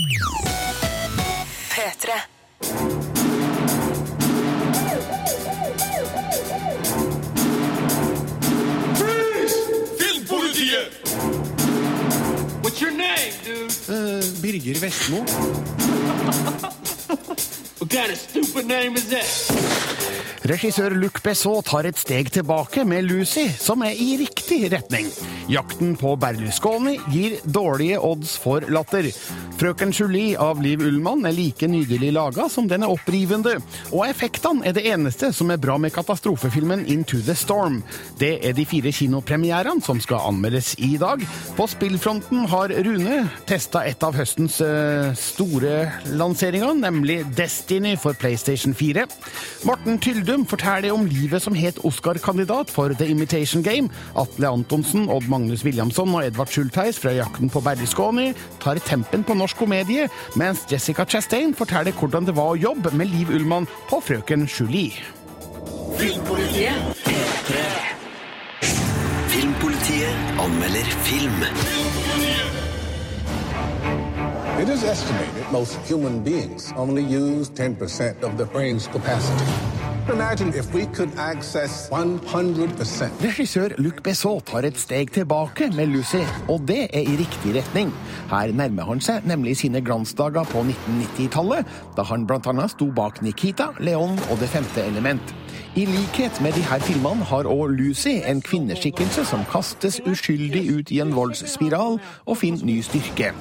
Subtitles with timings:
[0.00, 2.08] P3.
[9.98, 10.90] Filmpolitiet!
[12.62, 13.68] What's your name, dude?
[14.40, 15.20] Birger Vestmo.
[17.80, 19.89] What kind of stupid name is that?
[20.48, 25.10] Regissør Luc Bessot tar et steg tilbake med Lucy, som er i riktig retning.
[25.52, 29.10] Jakten på Berlusconi gir dårlige odds for latter.
[29.60, 33.58] Frøken Julie av Liv Ullmann er like nydelig laga som den er opprivende.
[33.90, 37.82] Og effektene er det eneste som er bra med katastrofefilmen Into the Storm.
[38.16, 41.20] Det er de fire kinopremierene som skal anmeldes i dag.
[41.58, 45.84] På spillfronten har Rune testa et av høstens eh, store
[46.16, 49.04] lanseringer, nemlig Destiny for PlayStation 4.
[49.68, 50.00] Morten
[50.30, 53.88] Tyldum forteller om livet som het Oscar-kandidat for The Imitation Game.
[54.14, 58.28] Atle Antonsen, Odd Magnus Williamson og Edvard Schultheis fra Jakten på Berlusconi
[58.62, 60.06] tar tempen på norsk komedie,
[60.38, 65.02] mens Jessica Chastain forteller hvordan det var å jobbe med Liv Ullmann på Frøken Julie.
[65.98, 67.10] Filmpolitiet.
[69.34, 72.59] Filmpolitiet anmelder film.
[74.60, 79.46] It is estimated most human beings only use 10% of the brain's capacity.
[80.12, 83.24] Imagine if we could access 100%.
[83.24, 87.92] Regissør Luc Besson tar et steg tilbake med Lucy, og det er i riktig retning.
[88.30, 92.66] Her nærmer han seg nemlig sine glansdager på 1990-tallet, da han bl.a.
[92.68, 95.34] sto bak Nikita, Leon og Det femte element.
[95.76, 100.90] I likhet med de her filmene har òg Lucy en kvinneskikkelse som kastes uskyldig ut
[100.90, 103.32] i en voldsspiral og finner ny styrke.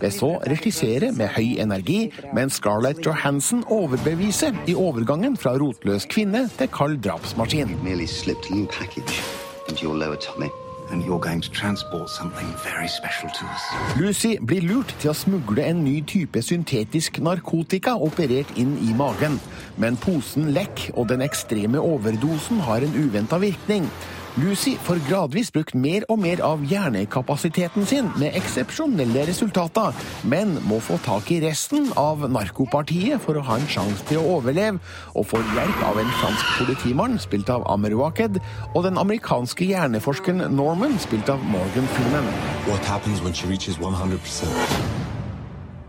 [0.00, 1.98] Besson regissere med høy energi,
[2.36, 7.76] mens Scarlett Johansson overbeviser i overgangen fra rotløs kvinne til kald drapsmaskin.
[7.82, 9.20] Merely slipped a little package
[9.68, 10.50] into your lower tummy.
[10.90, 13.62] And you're going to transport something very special to us.
[14.00, 19.36] Lucy blir lurt til å smugle en ny type syntetisk narkotika operert inn i magen.
[19.76, 23.90] Men posen lekk, og den ekstreme overdosen har en uventa virkning.
[24.38, 29.96] Lucy får gradvis brukt mer og mer av hjernekapasiteten sin, med eksepsjonelle resultater,
[30.30, 34.36] men må få tak i resten av narkopartiet for å ha en sjanse til å
[34.36, 34.78] overleve,
[35.18, 38.38] og får hjelp av en fransk politimann, spilt av Amer Waked,
[38.74, 42.30] og den amerikanske hjerneforskeren Norman, spilt av Morgan Freeman.
[42.70, 44.54] What happens when she reaches 100%?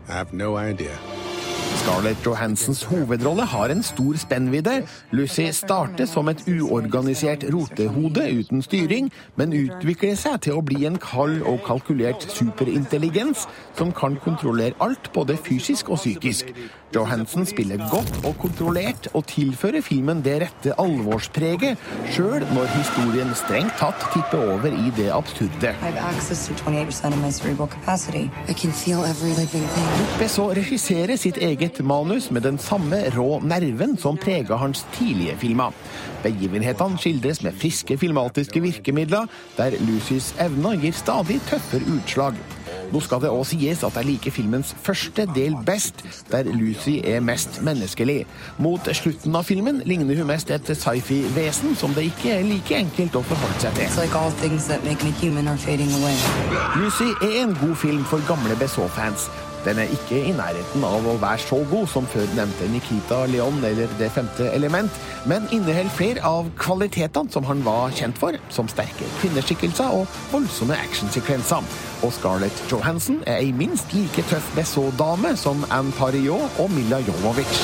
[0.10, 0.98] I have no idea.
[1.80, 4.82] Scarlett Johansens hovedrolle har en stor spennvidde.
[5.12, 9.08] Lucy starter som et uorganisert rotehode uten styring,
[9.40, 13.46] men utvikler seg til å bli en kald og kalkulert superintelligens
[13.78, 16.52] som kan kontrollere alt, både fysisk og psykisk.
[16.96, 21.78] Johansen spiller godt og kontrollert, og tilfører filmen det rette alvorspreget,
[22.16, 25.76] sjøl når historien strengt tatt tipper over i det absurde.
[25.86, 28.26] I så access to 28% of my cerebral capacity.
[28.50, 29.66] I can feel every living
[30.60, 35.76] regisserer sitt eget manus med den samme rå nerven som prega hans tidlige filmer.
[36.24, 42.40] Begivenhetene skildres med friske filmatiske virkemidler, der Lucys evner gir stadig tøffere utslag.
[42.90, 46.02] Nå skal det òg sies at jeg liker filmens første del best,
[46.32, 48.24] der Lucy er mest menneskelig.
[48.58, 53.20] Mot slutten av filmen ligner hun mest et sci-fi-vesen som det ikke er like enkelt
[53.20, 53.88] å forholde seg til.
[56.00, 56.34] Like.
[56.82, 59.30] Lucy er en god film for gamle Besson-fans.
[59.66, 63.60] Den er ikke i nærheten av å være så god som før nevnte Nikita Leon
[63.66, 64.92] eller Det femte element,
[65.28, 70.78] men inneholder flere av kvalitetene som han var kjent for, som sterke kvinneskikkelser og voldsomme
[70.80, 71.66] actionsekvenser.
[72.04, 77.64] Og Scarlett Johansson er ei minst like tøff Besson-dame som Anne Parillot og Mila Jovovich.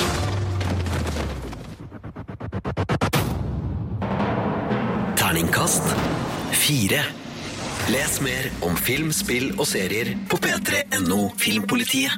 [5.16, 5.96] Terningkast
[6.52, 7.25] fire.
[7.86, 12.16] Les mer om film, spill og serier på p3.no Filmpolitiet.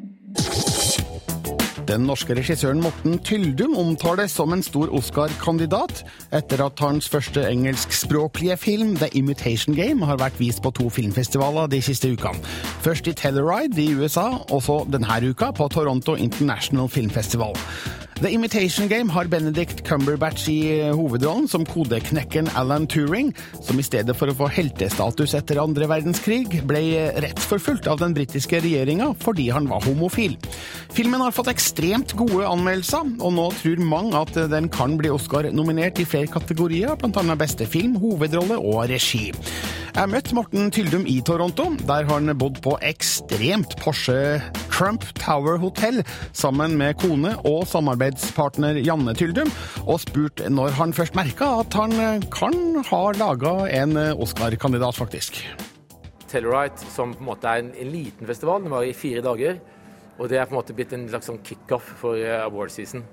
[1.88, 8.58] Den norske regissøren Morten Tyldum omtales som en stor Oscar-kandidat etter at hans første engelskspråklige
[8.64, 12.40] film, The Imitation Game, har vært vist på to filmfestivaler de siste ukene.
[12.88, 17.60] Først i Telluride i USA, og så denne uka på Toronto International Film Festival.
[18.18, 23.30] The Imitation Game har Benedict Cumberbatch i hovedrollen som kodeknekkeren Alan Turing,
[23.62, 26.82] som i stedet for å få heltestatus etter andre verdenskrig, ble
[27.22, 30.34] rettsforfulgt av den britiske regjeringa fordi han var homofil.
[30.98, 36.02] Filmen har fått ekstremt gode anmeldelser, og nå tror mange at den kan bli Oscar-nominert
[36.02, 37.38] i flere kategorier, bl.a.
[37.38, 39.28] beste film, hovedrolle og regi.
[39.98, 46.04] Jeg møtte Morten Tyldum i Toronto, der han bodd på ekstremt Porsche Trump Tower Hotel
[46.38, 47.64] sammen med kone og
[48.08, 49.50] samarbeidspartner Janne Tyldum,
[49.86, 55.42] og spurt når han først merka at han kan ha laga en Oscar-kandidat, faktisk.
[56.28, 58.64] Tellurite, som på en måte er en, en liten festival.
[58.64, 59.60] Den var i fire dager.
[60.18, 63.04] Og det er på en måte blitt en slags sånn kickoff for eh, award season.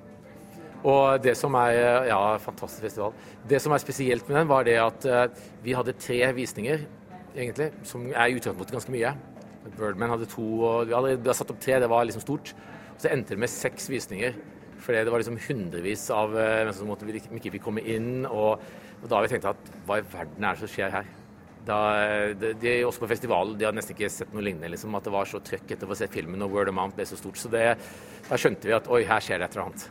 [0.84, 3.12] Og det som er eh, Ja, fantastisk festival.
[3.48, 5.26] Det som er spesielt med den, var det at eh,
[5.64, 6.86] vi hadde tre visninger,
[7.36, 9.12] egentlig, som er i utgangspunktet ganske mye.
[9.76, 12.54] Birdman hadde to, og vi hadde satt opp tre, det var liksom stort.
[13.00, 14.36] Så endte det med seks visninger.
[14.84, 18.26] Fordi det var liksom hundrevis av eh, mennesker som måtte, ikke fikk komme inn.
[18.28, 18.64] Og,
[19.00, 21.12] og da har vi tenkt at hva i verden er det som skjer her?
[21.64, 21.80] Da,
[22.36, 24.68] de, de, også på festivalen de hadde nesten ikke sett noe lignende.
[24.74, 26.96] Liksom, at det var så trøkk etter å få se filmen, og Word of Mount
[26.98, 27.40] ble så stort.
[27.40, 27.66] Så det,
[28.28, 29.86] da skjønte vi at oi, her skjer det et eller annet.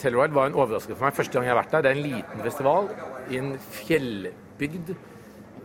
[0.00, 1.84] Telluride var en overraskelse for meg første gang jeg har vært der.
[1.84, 2.92] Det er en liten festival
[3.30, 3.50] i en
[3.80, 4.92] fjellbygd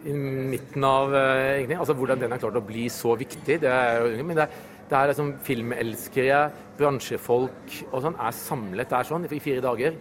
[0.06, 1.22] i midten av uh,
[1.56, 1.78] egentlig.
[1.82, 4.58] Altså Hvordan den har klart å bli så viktig, det er jo Men det er,
[4.90, 6.40] det er liksom filmelskere,
[6.78, 9.98] bransjefolk og sånn er samlet der sånn i fire dager.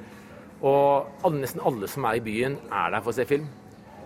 [0.64, 3.48] Og nesten alle som er i byen, er der for å se film.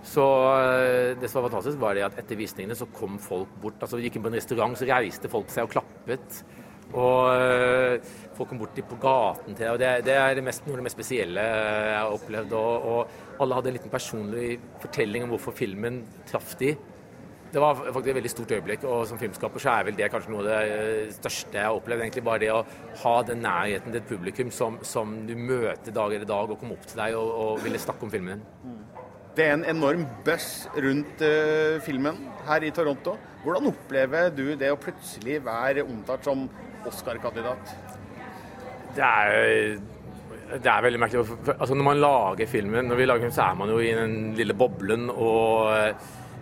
[0.07, 3.83] Så eh, det som var fantastisk, var det at etter visningene så kom folk bort.
[3.83, 6.43] altså Vi gikk inn på en restaurant, så reiste folk seg og klappet.
[6.89, 7.99] Og øh,
[8.37, 10.87] folk kom bort på gaten til og Det, det er det mest, noe av det
[10.87, 12.55] mest spesielle jeg har opplevd.
[12.57, 16.73] Og, og alle hadde en liten personlig fortelling om hvorfor filmen traff de.
[17.53, 20.33] Det var faktisk et veldig stort øyeblikk, og som filmskaper så er vel det kanskje
[20.35, 22.03] noe av det eh, største jeg har opplevd.
[22.05, 22.65] egentlig Bare det å
[23.03, 26.77] ha den nærheten til et publikum som, som du møter dag etter dag og kommer
[26.77, 28.75] opp til deg og, og ville snakke om filmen din.
[29.39, 32.19] Det er en enorm buzz rundt uh, filmen
[32.49, 33.15] her i Toronto.
[33.45, 36.43] Hvordan opplever du det å plutselig være omtalt som
[36.91, 37.73] Oscar-kandidat?
[38.99, 39.79] Det er,
[40.59, 41.39] det er veldig merkelig.
[41.55, 44.19] Altså, når man lager filmen, når vi lager film, så er man jo i den
[44.37, 45.07] lille boblen.
[45.15, 45.71] og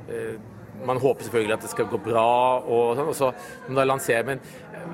[0.09, 0.56] uh,
[0.87, 2.31] man håper selvfølgelig at det skal gå bra,
[2.63, 3.31] og sånn, og så
[3.69, 4.43] når da lanserer, men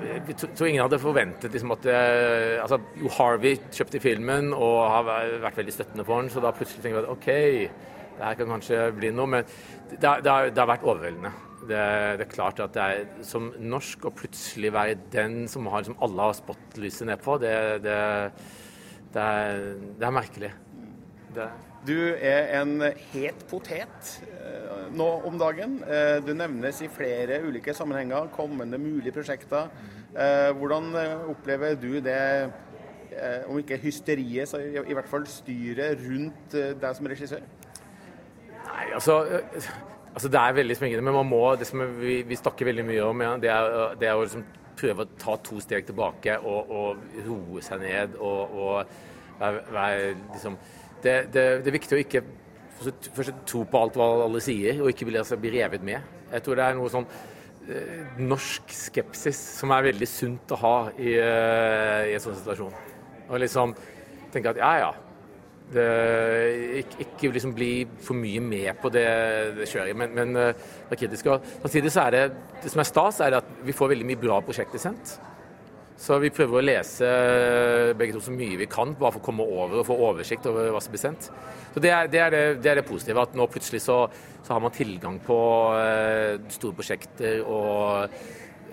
[0.03, 1.97] jeg tror ingen hadde forventet liksom, at det,
[2.63, 5.09] altså, Jo Harvey kjøpte filmen og har
[5.43, 7.29] vært veldig støttende for den, så da plutselig tenker vi at OK,
[8.13, 9.29] det her kan kanskje bli noe.
[9.29, 9.47] Men
[9.89, 11.33] det, det, har, det har, vært overveldende.
[11.63, 11.81] Det,
[12.19, 15.99] det, er klart at det er som norsk å plutselig være den som har, liksom,
[16.03, 18.33] alle har spotlyset ned på, det, er,
[19.13, 20.51] det, er, merkelig.
[21.83, 22.77] Du er en
[23.11, 25.81] het potet eh, nå om dagen.
[25.83, 29.67] Eh, du nevnes i flere ulike sammenhenger, kommende mulige prosjekter.
[30.15, 30.93] Eh, hvordan
[31.27, 32.51] opplever du det,
[33.45, 37.43] om ikke hysteriet, så i hvert fall styret rundt deg som regissør?
[38.63, 39.19] Nei, altså,
[40.15, 43.03] altså Det er veldig smingende, men man må, det som vi, vi snakker veldig mye
[43.05, 44.47] om, ja, det, er, det er å liksom
[44.79, 48.17] prøve å ta to steg tilbake og, og roe seg ned.
[48.17, 50.57] og, og være, være liksom,
[51.03, 52.23] det, det, det, er viktig å ikke
[53.13, 56.11] først tro på alt hva alle sier, og ikke bli, altså, bli revet med.
[56.33, 57.07] Jeg tror det er noe sånn
[57.69, 62.77] eh, norsk skepsis som er veldig sunt å ha i, eh, i en sånn situasjon.
[63.29, 63.75] Og liksom
[64.33, 64.93] tenke at ja, ja,
[65.73, 65.89] det,
[66.83, 67.71] ikke, ikke liksom bli
[68.03, 69.05] for mye med på det,
[69.59, 69.95] det kjøret.
[69.97, 71.29] Men, men det er kritisk.
[71.61, 72.25] samtidig så er det
[72.63, 75.17] det som er stas, er at vi får veldig mye bra prosjekter sendt.
[76.03, 77.09] Så vi prøver å lese
[77.95, 80.73] begge to så mye vi kan, bare for å komme over og få oversikt over
[80.73, 81.29] hva som blir sendt.
[81.73, 83.23] Så Det er det, er det, det, er det positive.
[83.23, 84.01] At nå plutselig så,
[84.43, 85.37] så har man tilgang på
[85.79, 88.11] uh, store prosjekter og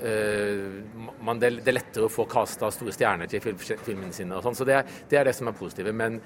[0.02, 0.82] Eh,
[1.20, 4.36] man, det, er lettere å få kasta store stjerner til filmene sine.
[4.36, 4.78] og sånn, så det,
[5.12, 5.92] er det som er positive.
[5.92, 6.16] Men,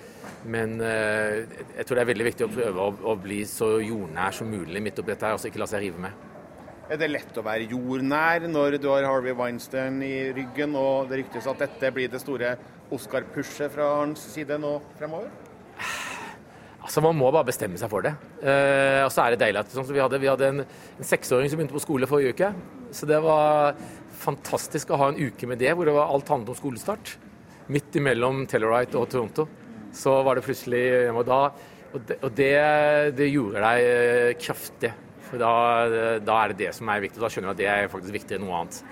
[0.46, 1.42] men eh,
[1.80, 4.82] jeg tror det er veldig viktig å prøve å, å bli så jordnær som mulig
[4.84, 6.30] midt oppi dette, og altså ikke la seg rive med.
[6.84, 11.22] Er det lett å være jordnær når du har Harvey Weinstein i ryggen, og det
[11.22, 12.50] ryktes at dette blir det store
[12.92, 15.30] Oscar-pushet fra hans side nå fremover?
[16.84, 18.12] Altså, Man må bare bestemme seg for det.
[18.44, 20.64] Eh, og så er det deilig at sånn, så vi, hadde, vi hadde en,
[21.00, 22.50] en seksåring som begynte på skole forrige uke.
[22.92, 23.72] Så det var
[24.20, 27.14] fantastisk å ha en uke med det, hvor det var alt handlet om skolestart.
[27.72, 29.48] Midt imellom Tellurite og Toronto.
[29.96, 31.40] Så var det plutselig Og, da,
[31.94, 32.52] og, det, og det,
[33.16, 34.92] det, gjorde deg eh, kraftig.
[35.40, 37.22] Da, da, er det det som er viktig.
[37.22, 38.82] Da skjønner jeg at det er faktisk viktigere enn noe annet.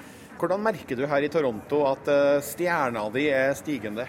[0.43, 4.09] Hvordan merker du her i Toronto at eh, stjerna di er stigende?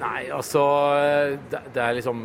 [0.00, 0.62] Nei, altså
[1.52, 2.24] det, det, er liksom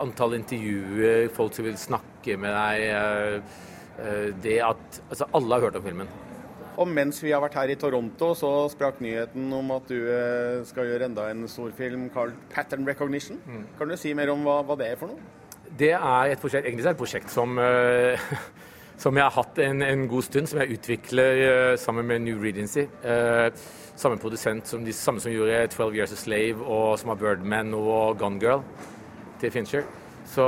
[0.00, 2.86] antall intervjuer, folk som vil snakke med deg.
[2.88, 3.58] Eh,
[4.00, 6.14] eh, det at Altså, alle har hørt om filmen.
[6.80, 10.08] Og mens vi har vært her i Toronto, så sprakk nyheten om at du
[10.64, 13.36] skal gjøre enda en storfilm kalt Pattern Recognition.
[13.44, 13.66] Mm.
[13.76, 15.41] Kan du si mer om hva, hva, det er for noe?
[15.78, 17.56] Det er et prosjekt, egentlig er det et prosjekt som,
[19.04, 22.84] som jeg har hatt en, en, god stund, som jeg utvikler sammen med New Regency
[23.96, 27.74] samme produsent som de samme som gjorde 12 Years a Slave, og som har Birdman
[27.76, 28.62] og Gone Girl
[29.40, 29.84] til Fincher.
[30.26, 30.46] Så,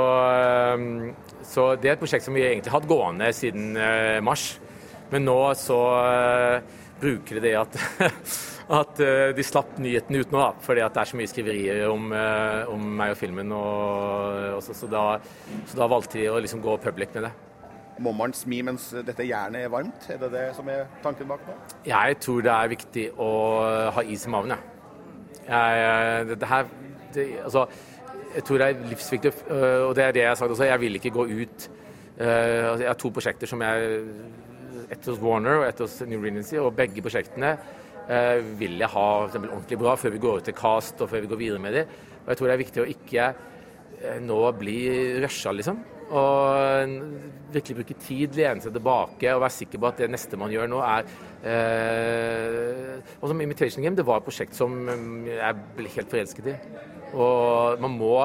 [1.43, 3.75] så, det er et prosjekt som vi egentlig har hatt gående siden
[4.25, 4.55] mars.
[5.11, 5.79] Men nå så
[7.01, 7.77] bruker de det at,
[8.65, 11.81] at uh, de slapp nyheten ut nå, da, fordi at det er så mye skriverier
[11.91, 12.13] om,
[12.73, 13.51] om meg og filmen.
[13.53, 15.03] Og, og så, så, da,
[15.67, 17.33] så, da, valgte de å liksom gå public med det.
[18.05, 20.07] må man smi mens dette jernet er varmt?
[20.09, 21.57] Er det det som er tanken bak nå?
[21.87, 23.29] Jeg tror det er viktig å
[23.95, 24.71] ha is i magen, jeg.
[25.47, 26.73] jeg det, det her,
[27.13, 27.67] det, altså,
[28.35, 29.31] jeg tror det er livsviktig,
[29.87, 30.67] og det er det jeg har sagt også.
[30.67, 31.69] Jeg vil ikke gå ut
[32.17, 34.01] altså, Jeg har to prosjekter som jeg
[34.91, 37.55] Ett hos Warner og ett hos New Regency, og begge prosjektene
[38.59, 41.31] vil jeg ha eksempel, ordentlig bra før vi går ut til cast og før vi
[41.31, 41.97] går videre med dem.
[42.25, 44.79] Og jeg tror det er viktig å ikke øh, nå bli
[45.23, 45.83] rusha, liksom.
[46.05, 46.95] Og
[47.53, 50.69] virkelig bruke tid, lene seg tilbake og være sikker på at det neste man gjør
[50.69, 51.07] nå, er
[51.49, 54.75] eh, Og som Imitation Game, det var et prosjekt som
[55.25, 56.57] jeg ble helt forelsket i.
[57.17, 58.17] Og man må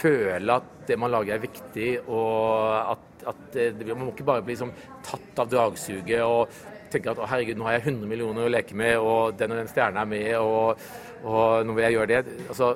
[0.00, 4.44] føle at det man lager er viktig, og at, at det, man må ikke bare
[4.46, 4.72] bli liksom,
[5.06, 6.54] tatt av dragsuget og
[6.92, 9.70] tenke at herregud, nå har jeg 100 millioner å leke med, og den og den
[9.70, 10.82] stjerna er med, og,
[11.24, 12.36] og nå vil jeg gjøre det.
[12.48, 12.74] Altså,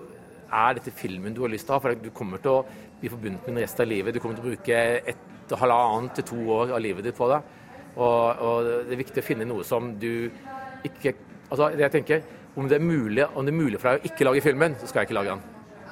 [0.55, 1.83] er dette filmen du har lyst til å ha?
[1.83, 2.65] For du kommer til å
[3.01, 4.15] bli forbundet med den resten av livet.
[4.15, 4.81] Du kommer til å bruke
[5.13, 7.41] et halvannet til to år av livet ditt på det.
[7.95, 10.13] Og, og, det er viktig å finne noe som du
[10.85, 12.23] ikke Altså, det jeg tenker,
[12.57, 14.89] om det, er mulig, om det er mulig for deg å ikke lage filmen, så
[14.89, 15.43] skal jeg ikke lage den.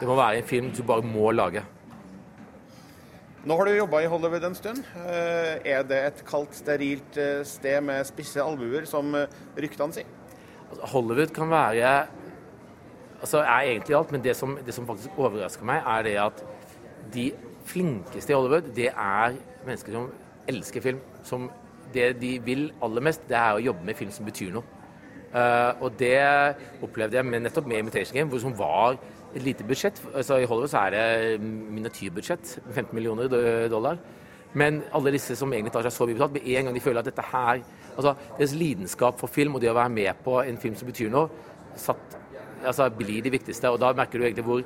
[0.01, 1.61] Det må være en film du bare må lage.
[3.43, 4.85] Nå har du jobba i Hollywood en stund.
[5.03, 10.11] Eh, er det et kaldt, sterilt eh, sted med spisse albuer, som eh, ryktene sier?
[10.69, 11.95] Altså, Hollywood kan være
[13.23, 16.45] altså er egentlig alt, men det som, det som faktisk overrasker meg, er det at
[17.15, 17.25] de
[17.67, 19.35] flinkeste i Hollywood, det er
[19.67, 20.07] mennesker som
[20.51, 21.03] elsker film.
[21.27, 21.51] Som
[21.95, 24.79] det de vil aller mest, det er å jobbe med film som betyr noe.
[25.83, 26.19] Og det
[26.85, 28.99] opplevde jeg med, nettopp med Imitation Game, hvor som var
[29.35, 30.01] et lite budsjett.
[30.15, 33.29] Altså, I Hollywood så er det miniatyrbudsjett, 15 millioner
[33.73, 34.01] dollar.
[34.55, 37.01] Men alle disse som egentlig tar seg så mye betalt, med en gang de føler
[37.01, 37.63] at dette her
[37.93, 41.11] altså Deres lidenskap for film og det å være med på en film som betyr
[41.13, 41.29] noe,
[41.77, 42.17] satt,
[42.65, 43.69] altså, blir det viktigste.
[43.73, 44.65] Og da merker du egentlig hvor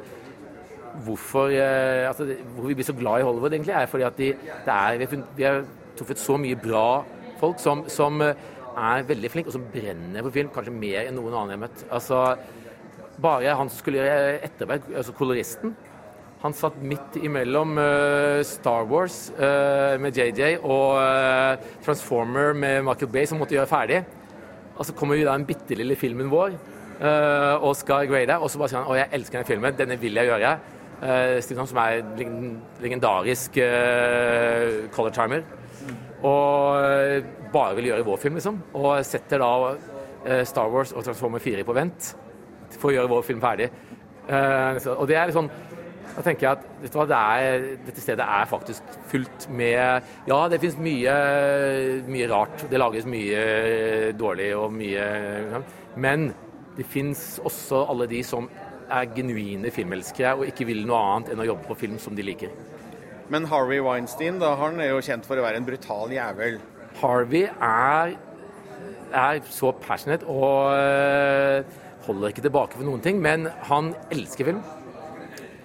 [1.05, 2.25] hvorfor, eh, altså,
[2.57, 4.29] hvor vi blir så glad i Hollywood, egentlig, er fordi at de,
[4.67, 5.65] er, vi, har vi har
[5.97, 7.05] truffet så mye bra
[7.41, 8.35] folk som, som eh,
[8.77, 11.65] er veldig flinke, og som brenner for film, kanskje mer enn noen annen jeg har
[11.67, 11.85] møtt.
[11.91, 12.23] Altså,
[13.23, 15.75] bare han som skulle gjøre etterverk, altså koloristen,
[16.43, 23.11] han satt midt imellom uh, Star Wars uh, med JJ og uh, Transformer med Michael
[23.11, 24.03] Bay, som måtte gjøre ferdig.
[24.77, 26.59] Og så kommer vi da den bitte lille filmen vår,
[27.65, 30.29] Oscar Grade, og så bare sier han å, jeg elsker den filmen, denne vil jeg
[30.31, 30.53] gjøre.
[31.45, 31.99] Steve som er
[32.81, 33.57] legendarisk
[34.97, 35.45] color timer.
[36.25, 38.61] Og bare vil gjøre vår film, liksom.
[38.81, 42.15] Og setter da Star Wars og Transformer 4 på vent
[42.75, 43.71] for å gjøre vår film ferdig.
[44.27, 45.47] Så, og det er sånn
[46.17, 50.63] da tenker jeg at hva, det er, dette stedet er faktisk fullt med Ja, det
[50.63, 51.17] finnes mye,
[52.09, 52.65] mye rart.
[52.71, 53.43] Det lages mye
[54.17, 55.61] dårlig og mye
[56.01, 56.31] Men
[56.77, 58.49] det fins også alle de som
[58.87, 62.25] er genuine filmelskere og ikke vil noe annet enn å jobbe på film som de
[62.25, 62.53] liker.
[63.33, 66.61] Men Harvey Weinstein da, han er jo kjent for å være en brutal jævel.
[67.01, 68.15] Harvey er,
[69.11, 74.63] er så passionate og øh, holder ikke tilbake for noen ting, men han elsker film.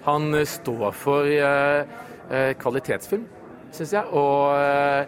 [0.06, 3.26] Han står for uh, kvalitetsfilm,
[3.74, 4.02] syns jeg.
[4.18, 5.06] Og,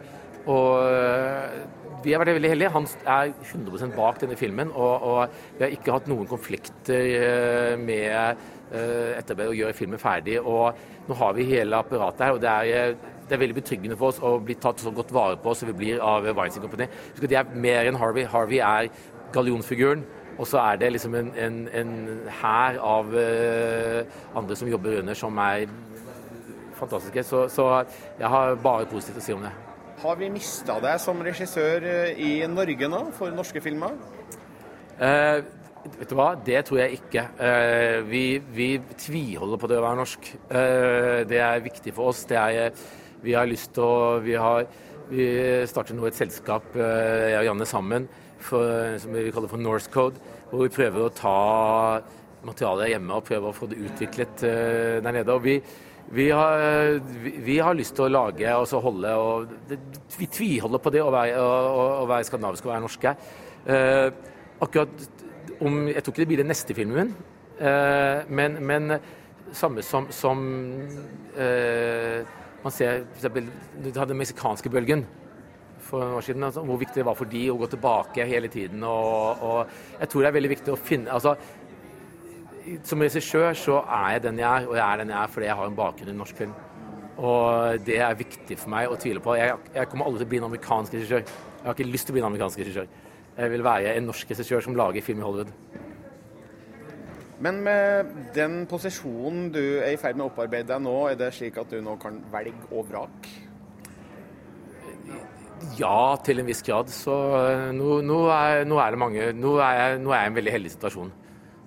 [0.55, 2.73] og vi har vært veldig heldige.
[2.75, 7.75] Han er 100% bak denne filmen, og, og, vi har ikke hatt noen konflikter eh,
[7.81, 10.37] med etterarbeid å gjøre filmen ferdig.
[10.41, 12.95] Og nå har vi hele apparatet her, og det er,
[13.29, 15.79] det er veldig betryggende for oss å bli tatt så godt vare på som vi
[15.81, 16.91] blir av Weinstein Company.
[17.15, 18.29] Husk at de er mer enn Harvey.
[18.29, 18.91] Harvey er
[19.35, 20.05] gallionfiguren.
[20.35, 21.91] Og så er det liksom en
[22.41, 24.01] hær av uh,
[24.35, 25.69] andre som jobber under, som er
[26.79, 27.25] fantastiske.
[27.25, 27.69] Så, så
[28.19, 29.53] jeg har bare positivt å si om det.
[30.05, 33.95] Har vi mista deg som regissør eh, i Norge nå, for norske filmer?
[34.99, 35.39] Eh,
[35.95, 37.25] vet du hva, det tror jeg ikke.
[37.39, 38.25] Eh, vi,
[38.57, 38.69] vi,
[39.01, 40.33] tviholder på det å være norsk.
[40.51, 42.25] Eh, det er viktig for oss.
[42.29, 42.75] Er,
[43.25, 44.67] vi har lyst til å Vi, har,
[45.09, 45.29] vi
[45.71, 48.11] starter nå et selskap, eh, jeg og Janne sammen,
[48.45, 50.21] for, som vi kaller for Norse Code,
[50.51, 51.39] hvor vi prøver å ta
[52.45, 55.33] materialet hjemme og prøve å få det utviklet eh, der nede.
[55.33, 55.59] og vi
[56.13, 59.79] vi har, vi, vi har, lyst til å lage og så holde og det,
[60.19, 63.15] Vi tviholder på det å være, å, å være skandinavisk og være norske.
[63.65, 64.09] Eh,
[64.61, 65.07] akkurat
[65.65, 67.13] om Jeg tror ikke det blir den neste filmen min,
[67.57, 68.99] eh, men, men,
[69.55, 70.41] samme som, som
[71.39, 72.21] eh,
[72.65, 75.07] Man ser hadde den meksikanske bølgen
[75.85, 76.47] for år siden.
[76.47, 78.83] Altså, hvor viktig det var for de å gå tilbake hele tiden.
[78.89, 81.37] Og, og jeg tror det er veldig viktig å finne altså,
[82.89, 85.49] som regissør så er jeg den jeg er, og jeg er den jeg er fordi
[85.51, 86.55] jeg har en bakgrunn i norsk film.
[87.15, 89.37] Og det er viktig for meg å tvile på.
[89.39, 91.27] Jeg, jeg kommer aldri til å bli en amerikansk regissør.
[91.29, 92.89] Jeg har ikke lyst til å bli en amerikansk regissør.
[93.35, 95.53] Jeg vil være en norsk regissør som lager film i Hollywood.
[97.45, 101.33] Men med den posisjonen du er i ferd med å opparbeide deg nå, er det
[101.37, 103.44] slik at du nå kan velge og vrake?
[105.79, 106.91] Ja, til en viss grad.
[106.93, 110.29] Så eh, nå, nå, er, nå er, det mange Nå er, jeg, nå er jeg
[110.29, 111.13] i en veldig heldig situasjon.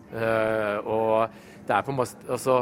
[0.07, 2.61] Uh, og det er på en måte Altså,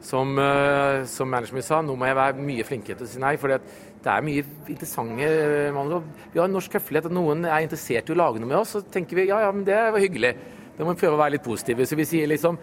[0.00, 3.34] som, uh, som management sa, nå må jeg være mye flinkere til å si nei.
[3.40, 5.28] For det er mye interessante
[5.76, 6.24] mannere.
[6.32, 8.76] Vi har en norsk høflighet, at noen er interessert i å lage noe med oss.
[8.78, 10.32] Så tenker vi ja, ja, men det var hyggelig.
[10.78, 11.84] Da må vi prøve å være litt positive.
[11.84, 12.56] Så vi sier liksom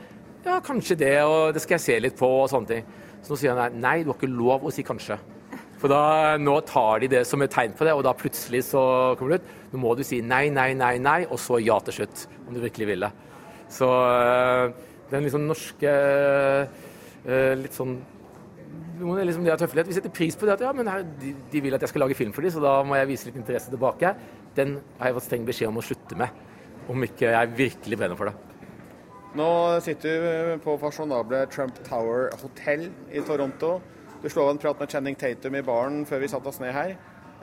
[0.47, 2.93] ja, kanskje det, og det skal jeg se litt på, og sånne ting.
[3.21, 5.19] Så nå sier han nei, du har ikke lov å si kanskje.
[5.77, 8.81] For da, nå tar de det som et tegn på det, og da plutselig så
[9.19, 9.55] kommer det ut.
[9.73, 12.63] Nå må du si nei, nei, nei, nei, og så ja til slutt, om du
[12.63, 13.11] virkelig vil det.
[13.73, 14.71] Så øh,
[15.11, 17.99] den liksom norske øh, litt sånn
[18.97, 19.89] noen liksom det har tøffelhet.
[19.89, 22.03] Vi setter pris på det at ja, men her, de, de, vil at jeg skal
[22.05, 24.13] lage film for dem, så da må jeg vise litt interesse tilbake.
[24.57, 26.41] Den har jeg fått streng beskjed om å slutte med,
[26.89, 28.35] om ikke jeg virkelig brenner for det.
[29.37, 29.49] Nå
[29.85, 33.75] sitter du på fasjonable Trump Tower Hotel i Toronto.
[34.21, 36.95] Du slår en prat med Channing Tatum i baren før vi satte oss ned her.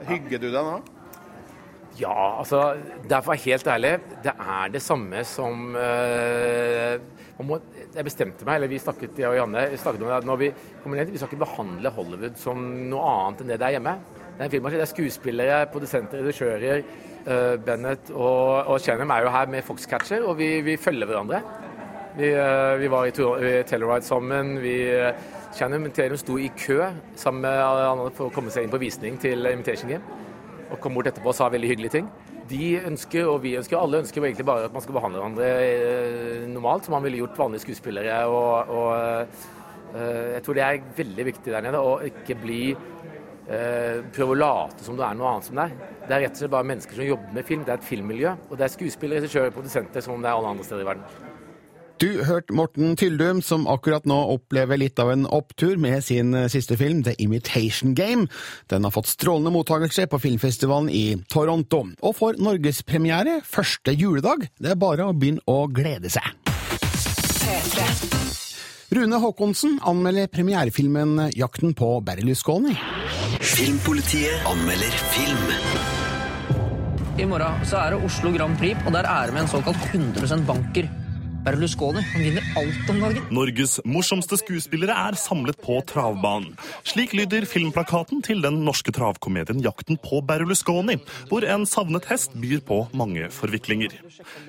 [0.09, 0.79] Hygger du deg nå?
[1.95, 2.75] Ja, altså
[3.07, 3.91] Derfor er jeg helt ærlig.
[4.23, 6.95] Det er det samme som uh,
[7.47, 7.59] må,
[7.95, 10.49] Jeg bestemte meg, eller vi snakket jeg og Janne snakket om det, når vi
[10.83, 13.95] kommer ned, vi skal ikke behandle Hollywood som noe annet enn det det er hjemme.
[14.35, 16.83] Det er en det er skuespillere, produsenter, regissører.
[17.25, 21.39] Uh, Bennett og, og Chenem er jo her med Foxcatcher, og vi, vi følger hverandre.
[22.19, 24.57] Vi, uh, vi var i, i Telluride sammen.
[24.59, 24.75] vi
[25.55, 26.81] Channing Tatum sto i kø
[27.15, 30.17] sammen med andre for å komme seg inn på visning til Imitation Game.
[30.67, 32.09] Og kom bort etterpå og sa veldig hyggelige ting.
[32.49, 36.41] De ønsker, og vi ønsker, alle ønsker egentlig bare at man skal behandle hverandre eh,
[36.51, 38.17] normalt, som man ville gjort vanlige skuespillere.
[38.27, 44.03] Og, og uh, jeg tror det er veldig viktig der nede, å ikke bli uh,
[44.11, 45.95] Prøve å late som det er noe annet som det er.
[46.03, 47.63] Det er rett og slett bare mennesker som jobber med film.
[47.63, 48.35] Det er et filmmiljø.
[48.49, 51.33] Og det er skuespillere, regissører, produsenter som om det er alle andre steder i verden.
[51.95, 56.49] Du hørte Morten Tyldum, som akkurat nå opplever litt av en opptur med sin eh,
[56.51, 58.27] siste film, The Imitation Game.
[58.67, 64.49] Den har fått strålende mottakelse på filmfestivalen i Toronto, og får norgespremiere første juledag.
[64.59, 66.27] Det er bare å begynne å glede seg.
[68.95, 72.75] Rune Haakonsen anmelder premierefilmen Jakten på Berlusconi.
[73.39, 75.47] Filmpolitiet anmelder film.
[77.15, 79.89] I morgen så er det Oslo Grand Prix, og der er det med en såkalt
[79.95, 80.91] 100 banker.
[81.45, 82.01] Berlusconi.
[82.13, 83.25] Han vinner alt om dagen.
[83.33, 86.55] Norges morsomste skuespillere er samlet på travbanen.
[86.87, 90.97] Slik lyder filmplakaten til den norske travkomedien 'Jakten på Berlusconi',
[91.29, 93.93] hvor en savnet hest byr på mange forviklinger.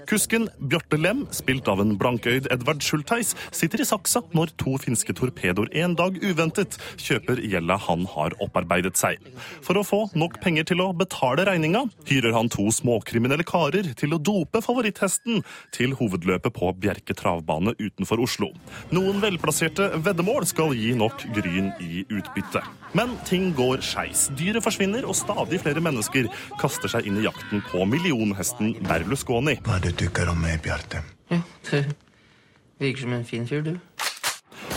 [0.08, 5.12] Kusken Bjarte Lem, spilt av en blankøyd Edvard Schultheis, sitter i saksa når to finske
[5.12, 9.20] torpedoer en dag uventet kjøper gjelda han har opparbeidet seg.
[9.60, 14.16] For å få nok penger til å betale regninga, hyrer han to småkriminelle karer til
[14.16, 15.44] å dope favoritthesten
[15.76, 18.52] til hovedløpet på Bjerke Bjerke travbane utenfor Oslo.
[18.94, 22.62] Noen velplasserte veddemål skal gi nok gryn i utbytte.
[22.96, 24.28] Men ting går skeis.
[24.38, 29.58] Dyret forsvinner, og stadig flere mennesker kaster seg inn i jakten på millionhesten Berlusconi.
[29.66, 31.02] Hva er det du tykker om meg, Bjarte?
[31.32, 31.82] Ja, det
[32.78, 33.74] virker som en fin fyr, du.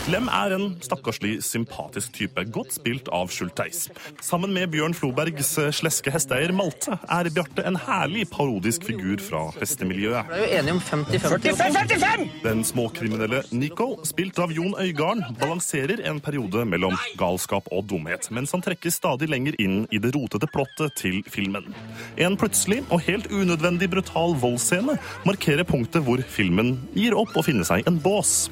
[0.10, 3.84] Lem er en stakkarslig, sympatisk type, godt spilt av Schulteis.
[4.26, 10.32] Sammen med Bjørn Flobergs sleske hesteeier Malte er Bjarte en herlig parodisk figur fra hestemiljøet.
[10.32, 12.26] Vi er jo enige om 50-50.
[12.46, 18.56] Den småkriminelle Nico, spilt av Jon Øigarden, balanserer en periode mellom galskap og dumhet, mens
[18.56, 21.70] han trekkes stadig lenger inn i det rotete plottet til filmen.
[22.18, 24.98] En plutselig og helt unødvendig brutal voldsscene
[25.28, 28.50] markerer punktet hvor filmen gir opp å finne seg en bås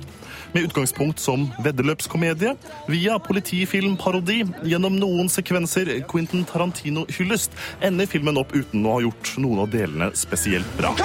[0.53, 2.55] med utgangspunkt som veddeløpskomedie,
[2.91, 9.65] via politifilmparodi, gjennom noen sekvenser Quentin Tarantino-hyllest, ender filmen opp uten å ha gjort noen
[9.65, 10.95] av delene spesielt bra.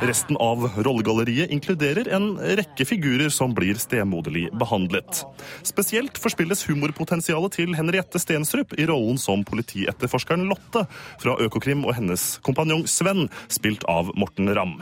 [0.00, 5.22] Resten av rollegalleriet inkluderer en rekke figurer som blir stemoderlig behandlet.
[5.64, 10.84] Spesielt forspilles humorpotensialet til Henriette Stensrup i rollen som politietterforskeren Lotte
[11.22, 14.80] fra Økokrim og hennes kompanjong Sven, spilt av Morten Ramm.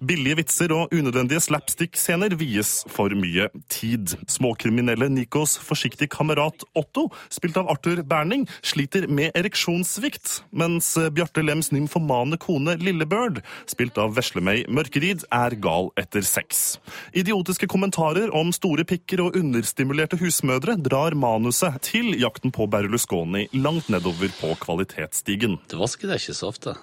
[0.00, 4.14] Billige vitser og unødvendige slapstick-scener vies for mye tid.
[4.32, 11.68] Småkriminelle Nikos forsiktige kamerat Otto, spilt av Arthur Berning, sliter med ereksjonssvikt, mens Bjarte Lems
[11.76, 16.78] nymfomane kone Lillebird, spilt av Veslemøy Mørkerid, er gal etter sex.
[17.12, 23.92] Idiotiske kommentarer om store pikker og understimulerte husmødre drar manuset til jakten på Berlusconi langt
[23.92, 25.60] nedover på kvalitetsstigen.
[25.68, 26.80] Du vasker deg ikke så ofte.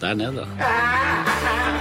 [0.00, 0.44] Der nede.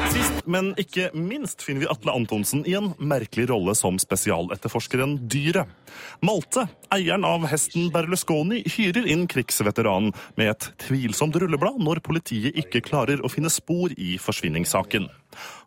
[0.10, 5.69] Sist, men ikke minst, finner vi Atle Antonsen i en merkelig rolle som spesialetterforskeren Dyret.
[6.25, 12.82] Malte, eieren av hesten Berlusconi, hyrer inn krigsveteranen med et tvilsomt rulleblad når politiet ikke
[12.89, 15.10] klarer å finne spor i forsvinningssaken.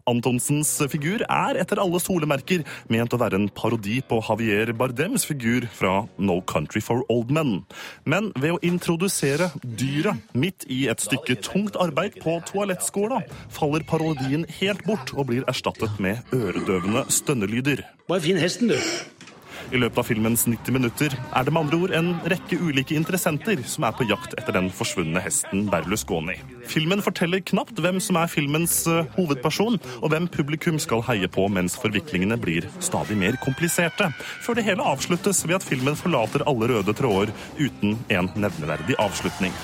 [0.08, 5.66] Antonsens figur er etter alle solemerker ment å være en parodi på Javier Bardems figur
[5.74, 7.60] fra No Country for Old Men.
[8.04, 14.46] Men ved å introdusere dyret midt i et stykke tungt arbeid på toalettskåla, faller parodien
[14.60, 17.84] helt bort og blir erstattet med øredøvende stønnelyder.
[18.10, 18.78] Bare finn hesten, du.
[19.70, 23.60] I løpet av filmens 90 minutter er det med andre ord en rekke ulike interessenter
[23.70, 26.34] som er på jakt etter den forsvunne hesten Berlusconi.
[26.66, 31.46] Filmen forteller knapt hvem som er filmens eh, hovedperson, og hvem publikum skal heie på
[31.54, 34.10] mens forviklingene blir stadig mer kompliserte,
[34.42, 37.30] før det hele avsluttes ved at filmen forlater alle røde tråder
[37.60, 39.54] uten en nevneverdig avslutning.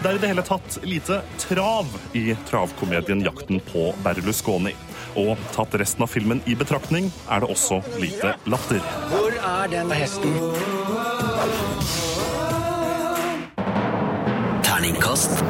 [0.00, 4.74] Det er i det hele tatt lite trav i travkomedien 'Jakten på Berlusconi'.
[5.20, 8.82] Og tatt resten av filmen i betraktning, er det også lite latter.
[9.12, 10.34] Hvor er den hesten?
[14.66, 15.44] Terningkast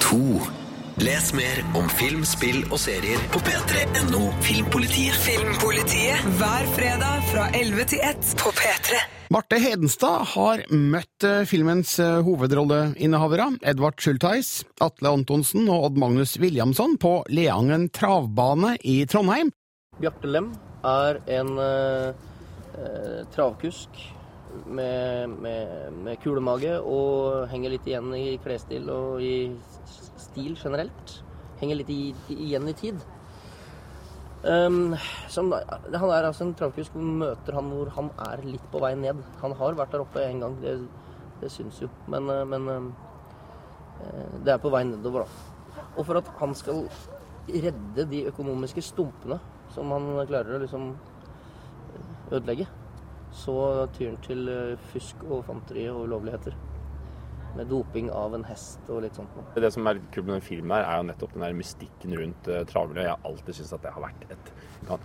[0.00, 0.59] to.
[1.00, 5.16] Les mer om film, spill og serier på p3.no Filmpolitiet.
[5.24, 8.98] Filmpolitiet hver fredag fra 11 til 1 på P3.
[9.32, 14.52] Marte Hedenstad har møtt eh, filmens eh, hovedrolleinnehavere, Edvard Schultheis,
[14.84, 19.54] Atle Antonsen og Odd Magnus Williamson, på Leangen travbane i Trondheim.
[20.02, 20.52] Bjarte Lem
[20.84, 22.24] er en eh,
[22.76, 24.04] eh, travkusk
[24.68, 29.36] med, med, med kulemage og henger litt igjen i klesstil og i
[30.30, 31.16] stil generelt.
[31.60, 33.02] Henger litt i, igjen i tid.
[34.40, 34.94] Um,
[35.28, 38.94] som, han er altså en travkusk som møter han hvor han er litt på vei
[38.96, 39.20] ned.
[39.42, 40.78] Han har vært der oppe en gang, det,
[41.42, 41.90] det syns jo.
[42.08, 42.90] Men, eh, men um,
[44.46, 45.84] det er på vei nedover, da.
[45.98, 46.86] Og for at han skal
[47.50, 49.36] redde de økonomiske stumpene
[49.74, 50.90] som han klarer å liksom
[52.30, 52.66] ødelegge,
[53.34, 53.54] så
[53.94, 56.56] tyr han til eh, fusk og fanteri og ulovligheter.
[57.58, 59.46] Med doping av en hest og litt sånt noe.
[59.58, 62.50] Det som er kult med den filmen, her er jo nettopp den der mystikken rundt
[62.50, 63.08] uh, travmiljøet.
[63.08, 64.52] Jeg har alltid syntes at det har vært et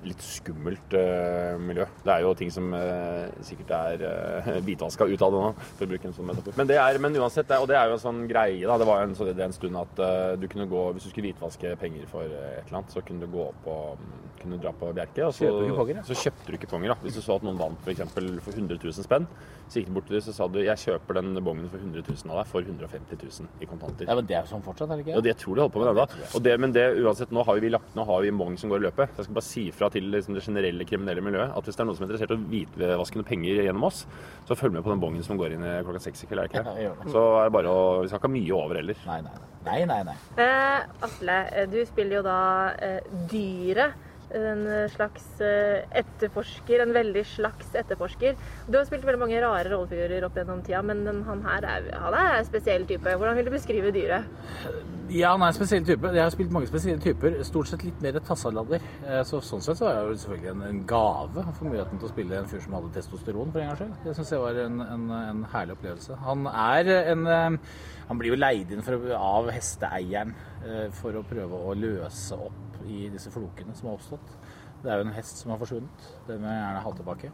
[0.06, 1.86] litt skummelt uh, miljø.
[2.06, 4.06] Det er jo ting som uh, sikkert er
[4.50, 6.58] uh, hvitvaska ut av det nå, for å bruke en sånn metafor.
[6.60, 8.78] Men, det er, men uansett, det og det er jo en sånn greie, da.
[8.82, 11.12] Det var jo en, så det en stund at uh, du kunne gå Hvis du
[11.12, 14.06] skulle hvitvaske penger for eh, et eller annet, så kunne du gå opp og
[14.42, 15.26] kunne dra på Bjerke.
[15.26, 16.04] Og så, ja?
[16.06, 16.94] så kjøpte du kuponger.
[16.94, 16.98] da.
[17.04, 18.04] Hvis du så at noen vant f.eks.
[18.14, 19.28] for 100 000 spenn,
[19.66, 22.06] så gikk du bort til dem så sa du jeg kjøper den bongen for 100
[22.06, 24.10] 000 av deg for 150 000 i kontanter.
[24.10, 25.18] Ja, men Det er jo sånn fortsatt, er det ikke?
[25.18, 26.08] Ja, det tror de holder på med ennå.
[26.38, 28.84] Og det, men det, uansett, nå har vi lagt, nå har vi mange som går
[28.84, 29.16] i løpet.
[29.18, 31.90] Jeg skal bare si fra til liksom, det generelle kriminelle miljøet at hvis det er
[31.90, 34.06] noen som er interessert i å hvitvaskende penger gjennom oss,
[34.48, 36.64] så følg med på den bongen som går inn klokka seks i kveld, er det
[36.64, 37.12] ikke det?
[37.14, 39.06] Så er det bare å Vi skal ikke ha mye over heller.
[39.10, 39.38] Nei, nei.
[39.66, 40.18] Nei, nei, nei.
[40.38, 42.40] Eh, Atle, eh, du spiller jo da
[42.78, 43.00] eh,
[43.32, 44.04] dyret.
[44.36, 48.34] En eh, slags eh, etterforsker, en veldig slags etterforsker.
[48.68, 52.18] Du har spilt veldig mange rare rollefigurer opp gjennom tida, men han her er, han
[52.18, 53.06] er en spesiell type.
[53.06, 54.26] Hvordan vil du beskrive dyret?
[55.14, 56.10] Ja, han er en spesiell type.
[56.16, 57.36] Jeg har spilt mange spesielle typer.
[57.46, 58.82] Stort sett litt mer tassaladder.
[59.06, 62.08] Eh, Så sånn sett så er det jo selvfølgelig en, en gave få muligheten til
[62.10, 63.94] å spille en fyr som hadde testosteron for en gangs skyld.
[64.06, 66.18] Det syns jeg var en, en, en herlig opplevelse.
[66.26, 67.58] Han er en eh,
[68.10, 70.34] Han blir jo leid inn for, av hesteeieren
[70.66, 74.36] eh, for å prøve å løse opp i disse flokene som har oppstått.
[74.84, 76.10] Det er jo en hest som har forsvunnet.
[76.28, 77.32] Den vil jeg gjerne ha tilbake.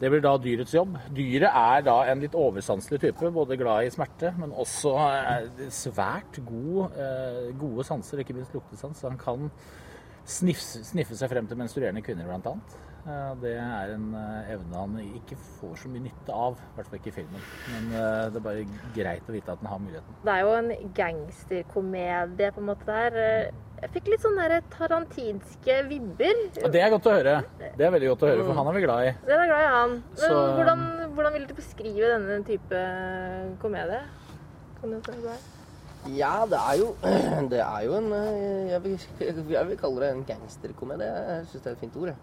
[0.00, 0.96] Det blir da dyrets jobb.
[1.14, 6.40] Dyret er da en litt oversanselig type, både glad i smerte, men også eh, svært
[6.48, 8.98] god, eh, gode sanser, ikke minst luktesans.
[8.98, 9.46] Så han kan
[10.26, 12.76] sniffe, sniffe seg frem til menstruerende kvinner, annet.
[13.06, 14.08] Eh, Det er en
[14.50, 17.48] evne han ikke får så mye nytte av, i hvert fall ikke i filmen.
[17.70, 18.66] Men det er bare
[18.98, 20.18] greit å vite at han har muligheten.
[20.26, 23.52] Det er jo en gangsterkomedie på en måte der.
[23.82, 26.36] Jeg fikk litt sånne tarantinske vibber.
[26.62, 27.32] Og det er godt å høre.
[27.58, 29.14] Det er veldig godt å høre, for han er vi glad i.
[29.26, 29.96] Den er glad i han.
[30.06, 30.84] Men Så- hvordan,
[31.16, 32.82] hvordan vil du beskrive denne type
[33.60, 34.00] komedie?
[34.80, 35.36] Kan du si det?
[36.16, 36.94] Ja, det er jo,
[37.50, 38.98] det er jo en eh, jeg vil,
[39.58, 41.10] jeg vil kalle det en gangsterkomedie.
[41.10, 42.08] Jeg syns det er et fint ord.
[42.12, 42.16] Jeg.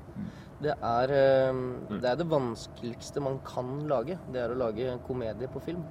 [0.64, 4.18] Det, er, eh, det er det vanskeligste man kan lage.
[4.32, 5.84] Det er å lage komedie på film.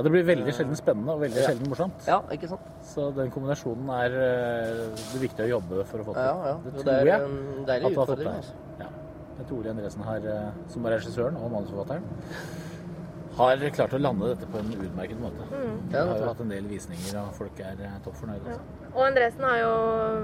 [0.00, 1.48] Ja, Det blir veldig sjelden spennende og veldig Ja.
[1.50, 2.06] sjelden morsomt.
[2.08, 2.68] Ja, ikke sant?
[2.80, 6.22] Så den kombinasjonen er eh, det viktig å jobbe for å få til.
[6.24, 6.54] Ja, ja.
[6.64, 8.54] Det tror det er jeg en deilig at du har fått altså.
[8.80, 8.86] Ja.
[9.36, 12.02] Jeg tror Ole Andresen har, eh, som er regissøren og manusforfatteren,
[13.36, 15.44] har klart å lande dette på en utmerket måte.
[15.52, 15.76] Mm.
[15.90, 18.56] Vi har jo hatt en del visninger, og folk er eh, topp fornøyde.
[18.56, 18.58] Ja.
[18.94, 19.74] Og Andresen er jo,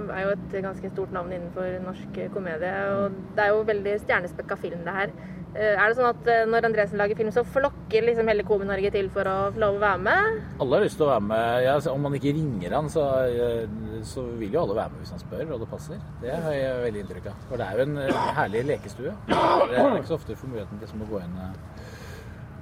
[0.09, 2.73] er jo et ganske stort navn innenfor norsk komedie.
[2.97, 5.13] Og det er jo veldig stjernespekka film, det her.
[5.57, 8.91] Eh, Er det sånn at eh, når Andresen lager film, så flokker liksom hele Komi-Norge
[8.93, 10.41] til for å få lov å være med?
[10.61, 11.63] Alle har lyst til å være med.
[11.65, 13.65] Ja, altså, om man ikke ringer han, så, eh,
[14.05, 16.03] så vil jo alle være med hvis han spør og det passer.
[16.21, 17.45] Det har jeg veldig inntrykk av.
[17.49, 17.97] For det er jo en
[18.41, 19.15] herlig lekestue.
[19.31, 21.41] Det er ikke så ofte du får muligheten til å gå inn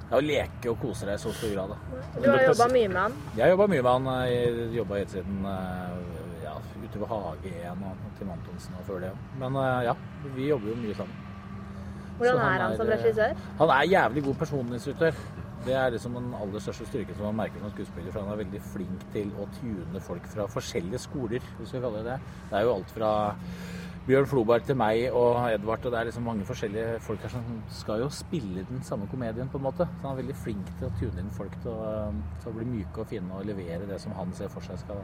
[0.05, 1.75] ja, og leke og kose deg i så stor grad.
[1.75, 2.01] Da.
[2.21, 3.19] Du har jobba mye med han.
[3.35, 4.29] Jeg har jobba mye med han.
[4.29, 5.47] Jeg jobba helt siden
[6.45, 6.55] ja,
[6.85, 9.13] utover Hage 1 og til Antonsen og før det.
[9.41, 9.95] Men eh, ja,
[10.37, 11.24] vi jobber jo mye sammen.
[12.17, 13.41] Hvordan han er han som eh, regissør?
[13.59, 15.23] Han er jævlig god personinstruktør.
[15.65, 18.11] Det er liksom den aller største styrken som man merker som skuespiller.
[18.11, 22.05] For han er veldig flink til å tune folk fra forskjellige skoler, hvis vi kaller
[22.05, 22.35] det det.
[22.51, 23.11] Det er jo alt fra
[24.05, 27.47] Bjørn Floberg til meg og Edvard, og det er liksom mange forskjellige folk her som
[27.73, 29.89] skal jo spille den samme komedien, på en måte.
[29.89, 32.11] Så han er veldig flink til å tune inn folk til å,
[32.43, 35.01] til å bli myke og fine og levere det som han ser for seg skal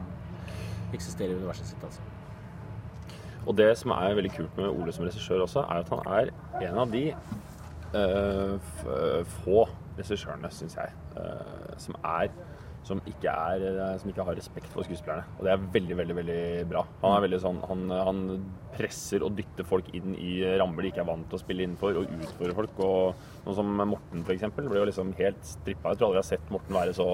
[0.94, 2.06] eksistere i universet sitt, altså.
[3.46, 6.34] Og det som er veldig kult med Ole som regissør også, er at han er
[6.70, 7.06] en av de
[7.96, 8.56] uh,
[9.42, 9.66] få
[9.98, 12.32] regissørene, syns jeg, uh, som er
[12.88, 15.26] som ikke, er, som ikke har respekt for skuespillerne.
[15.38, 16.82] Og det er veldig, veldig veldig bra.
[17.04, 18.22] Han er veldig sånn, han, han
[18.74, 22.00] presser og dytter folk inn i rammer de ikke er vant til å spille innenfor,
[22.02, 22.82] og utfordrer folk.
[22.88, 25.94] Og noe som Morten, eksempel, ble jo liksom helt strippa.
[25.94, 27.10] Jeg tror aldri jeg har sett Morten være så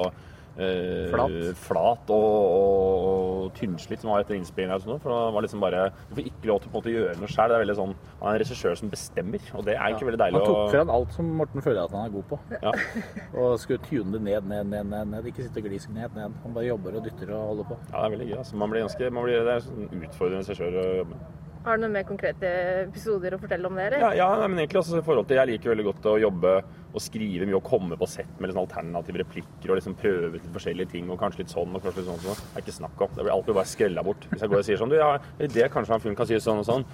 [0.57, 1.35] eh, Flat.
[1.61, 3.07] flat og, og,
[3.47, 4.81] og tynnslitt som var etter innspillingen.
[4.83, 7.51] sånn, For han var liksom bare Du får ikke lov til å gjøre noe sjøl.
[7.51, 10.21] Det er veldig sånn Han er en regissør som bestemmer, og det er ikke veldig
[10.23, 12.39] deilig Han tok fram alt som Morten føler at han er god på.
[12.61, 12.73] Ja.
[13.41, 15.27] Og skulle tune det ned, ned, ned, ned, ned.
[15.31, 16.37] Ikke sitte og glisk ned, ned.
[16.43, 17.77] Han bare jobber og dytter og holder på.
[17.91, 18.37] Ja, det er veldig gøy.
[18.43, 18.57] Altså.
[18.61, 21.46] Man blir ganske, man blir, det er en sånn utfordrende regissør å jobbe med.
[21.67, 22.49] Har du noen mer konkrete
[22.85, 24.03] episoder å fortelle om det, eller?
[24.05, 26.53] Ja, ja nei, men egentlig også i forhold til Jeg liker veldig godt å jobbe
[26.97, 30.37] og skrive mye og komme på sett med liksom alternative replikker og liksom prøve ut
[30.37, 32.21] litt forskjellige ting og kanskje litt sånn og kanskje litt sånn.
[32.23, 32.39] sånn.
[32.39, 33.11] Det er ikke snakk om.
[33.17, 34.29] Det blir alltid bare skrella bort.
[34.31, 35.09] Hvis jeg går og sier sånn Du, ja,
[35.43, 36.87] det kanskje han fyren kan si sånn og sånn.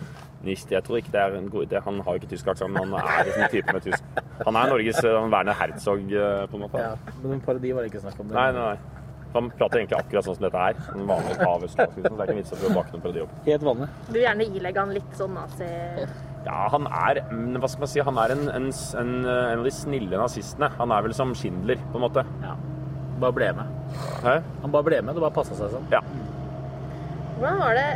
[0.44, 1.84] Nist, jeg tror ikke det er en god idé.
[1.86, 4.26] Han har jo ikke tysk aksent, men han er liksom en type med tysk.
[4.42, 6.82] Han er Norges eh, Werner Herzog, eh, på en måte.
[6.82, 8.34] Ja, men en parodi var det ikke snakk om.
[8.34, 8.36] Det.
[8.42, 9.03] Nei, nei, nei.
[9.34, 10.82] Han prater egentlig akkurat sånn som dette er.
[10.94, 11.96] En vanlig av østlandsk.
[11.98, 13.34] Så det er ikke vits å prøve å bake noen parodi opp.
[13.48, 13.88] Helt vanlig.
[14.06, 15.70] Du vil gjerne ilegge han litt sånn nazi...
[16.44, 18.02] Ja, han er Hva skal man si?
[18.04, 18.66] Han er en, en,
[19.00, 20.68] en, en av de snille nazistene.
[20.76, 22.26] Han er vel som Schindler, på en måte.
[22.44, 22.58] Ja.
[23.22, 23.78] Bare ble med.
[24.26, 24.34] Hæ?
[24.66, 25.16] Han bare ble med.
[25.16, 25.88] Det bare passa seg sånn.
[25.94, 26.02] Ja.
[27.40, 27.88] Hvordan var det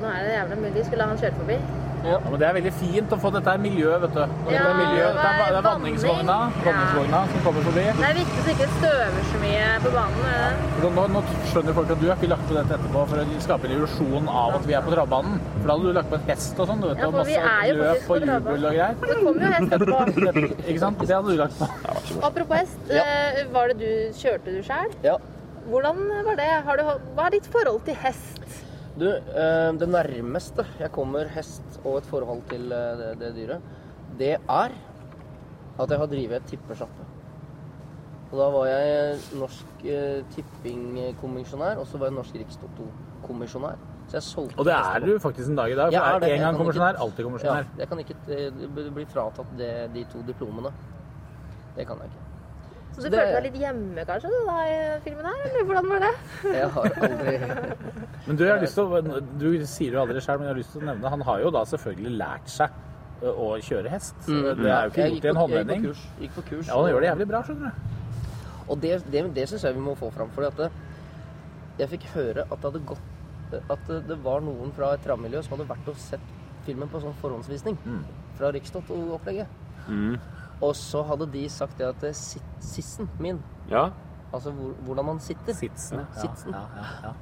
[0.00, 0.74] Nå er det jævla mye.
[0.74, 1.56] Vi skulle han kjøre forbi.
[2.04, 4.20] Ja, men Det er veldig fint å få dette her miljøet, vet du.
[4.20, 6.64] Og Ja, dette er miljø, det er, det er vanningsvogna, vanning.
[6.66, 7.84] vanningsvogna som kommer forbi.
[8.00, 10.20] Det er viktig så ikke støver så mye på banen.
[10.24, 10.70] det?
[10.80, 13.40] For Nå, nå skjønner folk at du har ikke lagt på dette etterpå for å
[13.46, 15.36] skape en illusjon av at vi er på travbanen.
[15.60, 17.02] For da hadde du lagt på en hest og sånn, du vet.
[17.04, 18.54] Ja, og masse er jo løp faktisk og på jubel travbanen.
[18.54, 18.94] og greier.
[19.00, 19.98] Det kommer jo hest etterpå.
[20.70, 21.04] Ikke sant?
[21.04, 21.68] Det hadde du lagt på.
[22.30, 24.90] Apropos hest, eh, var det du, kjørte du sjøl?
[25.04, 25.16] Ja.
[25.70, 26.50] Hvordan var det?
[26.66, 26.82] Har du,
[27.14, 28.40] hva er ditt forhold til hest?
[29.00, 33.62] Du, eh, det nærmeste jeg kommer hest og et forhold til eh, det, det dyret,
[34.20, 34.74] det er
[35.80, 37.06] at jeg har drevet et tippesjappe.
[38.30, 43.80] Og da var jeg norsk eh, tippingkommisjonær, og så var jeg norsk rikstoto-kommisjonær.
[44.10, 45.92] Så jeg solgte Og det er du faktisk en dag i dag.
[45.94, 46.28] Jeg er For det.
[46.28, 47.64] en Jeg gang kan kommisjonær, ikke- alltid kommisjonær.
[47.64, 50.72] Ja, jeg kan ikke eh, bli fratatt det, de to diplomene.
[51.76, 52.29] Det kan jeg ikke.
[52.96, 56.00] Så du det- følte deg litt hjemme kanskje da, i filmen her, eller hvordan var
[56.04, 56.12] det?
[56.60, 57.34] Jeg har aldri
[58.26, 60.58] Men du, jeg har lyst til å, du sier jo aldri sjøl, men jeg har
[60.60, 62.70] lyst til å nevne Han har jo da selvfølgelig lært seg
[63.20, 64.16] å kjøre hest.
[64.28, 64.42] Mm.
[64.62, 65.36] Det er jo ikke gjort i en håndvending.
[65.36, 65.82] gikk på håndvending.
[65.86, 66.66] kurs- Gikk på kurs.
[66.70, 67.96] Ja, han gjør det jævlig bra, skjønner du.
[68.70, 70.30] Og det, det, det syns jeg vi må få fram.
[70.36, 70.70] fordi at det,
[71.82, 75.56] jeg fikk høre at det hadde gått At det, var noen fra et travmiljø som
[75.58, 76.26] hadde vært og sett
[76.66, 77.76] filmen på sånn forhåndsvisning
[78.38, 79.48] fra Rikstoto-opplegget.
[79.88, 80.16] Mm.
[80.62, 82.04] Og så hadde de sagt det at
[82.60, 83.88] sissen min Ja.
[84.32, 85.52] Altså hvor, hvordan man sitter.
[85.56, 86.52] Sitsen, ja, Sitsen.
[86.54, 87.12] ja, ja, ja.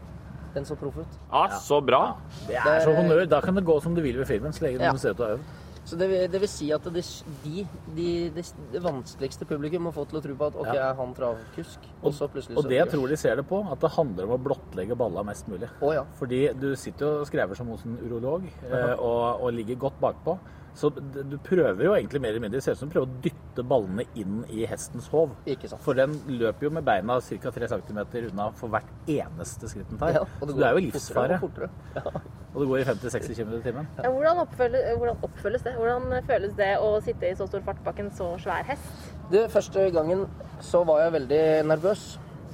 [0.54, 1.14] Den så proff ut.
[1.32, 2.16] Ja, så bra.
[2.48, 3.26] Det er så honnør.
[3.28, 4.92] Da kan det gå som du vil ved filmen, så lenge Ja.
[4.92, 5.44] du ser ut og har øvd.
[5.88, 7.02] Så det, vil- det vil si at det,
[7.44, 8.42] de, de, de,
[8.74, 11.78] det vanskeligste publikum må få til å tro på at OK, er han travkusk?
[12.02, 14.34] Og så plutselig Og det jeg tror de ser det på, at det handler om
[14.36, 15.70] å blottlegge balla mest mulig.
[15.80, 16.04] Oh, ja.
[16.18, 19.96] Fordi du sitter jo og skrever som hos en urolog eh, og, og ligger godt
[20.00, 20.36] bakpå.
[20.78, 23.22] Så du prøver jo egentlig mer eller mindre, det ser ut som du prøver å
[23.24, 25.32] dytte ballene inn i hestens hov.
[25.50, 25.82] Ikke sant.
[25.82, 27.52] For den løper jo med beina ca.
[27.56, 30.14] 3 cm unna for hvert eneste skritt den tar.
[30.14, 31.40] Ja, og det så du det er jo fortere livsfare.
[31.40, 31.70] og fortere.
[31.96, 32.22] Ja.
[32.54, 33.90] Og det går i 50-60 km i timen.
[33.98, 35.74] Ja, hvordan, oppfølges, hvordan oppfølges det?
[35.78, 39.10] Hvordan føles det å sitte i så stor fart bak en så svær hest?
[39.34, 40.24] Det første gangen
[40.64, 42.06] så var jeg veldig nervøs.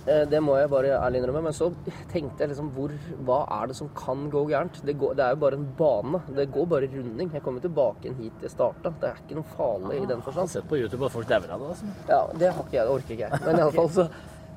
[0.07, 1.43] Eh, Det må jeg bare ærlig innrømme.
[1.47, 1.71] Men så
[2.13, 2.93] tenkte jeg liksom hvor,
[3.25, 4.83] Hva er det som kan gå gærent?
[4.85, 6.21] Det, går, det er jo bare en bane.
[6.37, 7.33] Det går bare runding.
[7.33, 8.93] Jeg kommer tilbake igjen hit jeg starta.
[9.01, 10.51] Det er ikke noe farlig i den Jeg har forstand.
[10.55, 11.73] sett på YouTube at folk dauer av det.
[11.73, 11.87] Altså.
[12.09, 12.87] Ja, det har ikke jeg.
[12.87, 13.41] Det orker ikke jeg.
[13.47, 14.09] Men i alle fall så,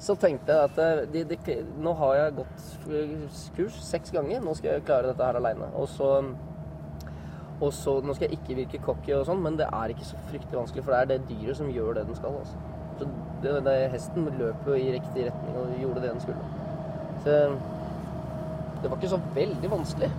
[0.09, 2.67] så tenkte jeg at eh, de, de, nå har jeg gått
[3.55, 4.43] kurs seks ganger.
[4.43, 5.71] Nå skal jeg klare dette her aleine.
[5.79, 6.11] Og så
[7.57, 10.19] og så, Nå skal jeg ikke virke cocky, og sånn, men det er ikke så
[10.27, 10.83] fryktelig vanskelig.
[10.85, 12.35] For det er det dyret som gjør det den skal.
[12.37, 12.59] Altså.
[12.97, 13.07] Så
[13.43, 16.41] det, det, hesten løp jo i riktig retning og gjorde det den skulle.
[17.25, 17.29] Så
[18.81, 20.09] det var ikke så veldig vanskelig.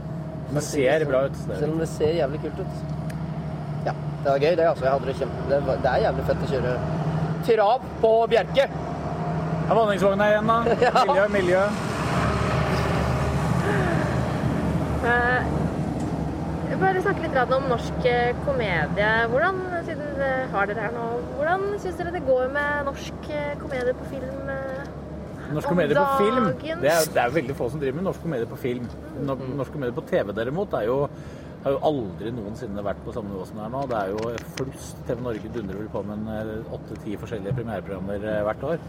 [0.48, 1.36] Men det ser bra ut.
[1.48, 2.78] Selv om det ser jævlig kult ut.
[3.86, 3.92] Ja,
[4.24, 4.68] det var gøy, det.
[4.68, 4.84] altså.
[4.84, 5.44] Jeg hadde det kjempe...
[5.50, 6.72] Det, var, det er jævlig fett å kjøre
[7.48, 8.70] trav på Bjerke.
[9.68, 10.58] Er Vanningsvogna igjen, da.
[11.10, 11.62] Miljø, miljø.
[16.78, 19.08] Bare snakke litt om norsk eh, komedie.
[19.32, 20.20] Hvordan, siden
[20.52, 24.52] har dere her nå, hvordan syns dere det går med norsk eh, komedie på film?
[24.54, 24.94] eh,
[25.56, 26.46] Norsk komedie på film.
[26.84, 28.86] Det er, det er veldig få som driver med norsk komedie på film.
[29.26, 30.98] Norsk komedie på TV derimot er jo
[31.64, 33.80] har jo aldri noensinne vært på samme nivå som det er nå.
[33.90, 35.00] Det er jo flust.
[35.08, 38.84] TV Norge dundrer vel på med åtte-ti forskjellige premiereprogrammer hvert år.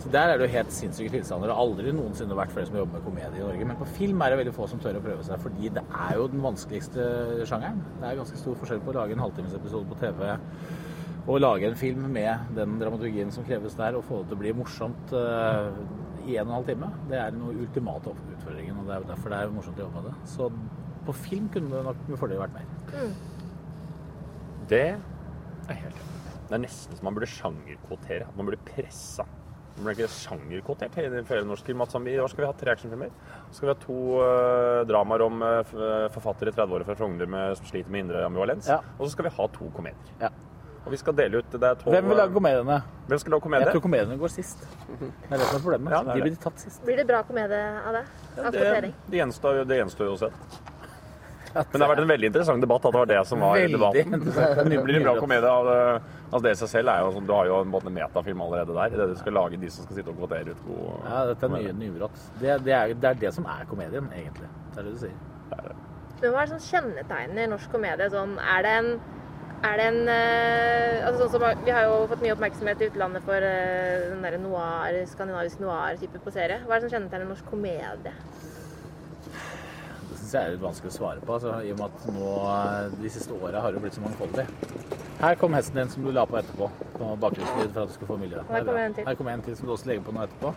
[0.00, 1.50] Så Der er det jo helt sinnssyke tilstander.
[1.50, 3.66] Det har aldri noensinne vært flere som jobber med komedie i Norge.
[3.68, 6.14] Men på film er det veldig få som tør å prøve seg, fordi det er
[6.16, 7.08] jo den vanskeligste
[7.50, 7.82] sjangeren.
[8.00, 10.24] Det er ganske stor forskjell på å lage en halvtimesepisode på TV
[11.28, 14.40] og lage en film med den dramaturgien som kreves der, og få det til å
[14.40, 15.68] bli morsomt uh,
[16.24, 16.88] i en og en halv time.
[17.10, 20.08] Det er den ultimate utfordringen, og det er derfor det er morsomt å jobbe med
[20.08, 20.30] det.
[20.32, 20.48] Så
[21.06, 23.12] på film kunne det nok med fordel vært mer.
[24.70, 26.16] Det er helt enig.
[26.48, 28.26] Det er nesten som man burde sjangerkvotere.
[28.26, 29.28] At man burde pressa.
[29.80, 31.06] Man ble ikke sjangerkvotert i
[31.48, 31.80] norsk film.
[31.80, 33.14] At I år skal vi ha tre actionfilmer.
[33.48, 37.56] Så skal vi ha to uh, dramaer om uh, forfattere i 30-åra fra Frogner med-
[37.56, 38.68] som sliter med indre ambivalens.
[38.98, 40.30] Og så skal vi ha to komedier.
[40.84, 42.76] Og vi skal dele ut det er tolv, Hvem vil lage komediene?
[43.08, 43.66] Hvem skal lage komedie?
[43.66, 44.62] Jeg tror komediene går sist.
[44.88, 45.92] Det er det som er problemet.
[45.92, 46.84] Ja, det er De blir tatt sist.
[46.84, 48.04] Blir det bra komedie av det?
[48.40, 50.30] Av Det, det, gjenstår, det gjenstår jo å se.
[51.54, 53.78] Men det har vært en veldig interessant debatt at det var det som var Veldig
[53.78, 54.24] debatten.
[54.70, 55.70] Det blir en bra komedie av.
[56.30, 58.96] Altså det i seg selv er jo Du har jo en måte metafilm allerede der.
[59.00, 61.54] Det du skal lage de som skal sitte og kvotere ut god Ja, dette er
[61.56, 62.26] nye, nybrott.
[62.38, 64.50] Det, det, er, det er det som er komedien, egentlig.
[64.70, 65.16] Det er det du sier.
[66.20, 68.10] Men hva er sånn kjennetegnene i norsk komedie?
[68.12, 68.92] Sånn, er det en
[69.60, 73.26] er det en eh, altså sånn som, Vi har jo fått mye oppmerksomhet i utlandet
[73.26, 76.62] for eh, den der noir, skandinavisk noir-type på serie.
[76.64, 78.14] Hva er det som kjennetegner norsk komedie?
[80.30, 82.26] Det syns jeg er litt vanskelig å svare på, altså, i og med at nå
[82.46, 84.44] eh, de siste åra har det blitt så mangfoldig.
[85.18, 86.68] Her kom hesten din som du la på etterpå.
[86.94, 88.44] På bakgrunnslyd for at du skulle få miljø.
[88.46, 89.08] Her kommer en til.
[89.10, 90.52] Her kommer en til som du også legger på nå etterpå.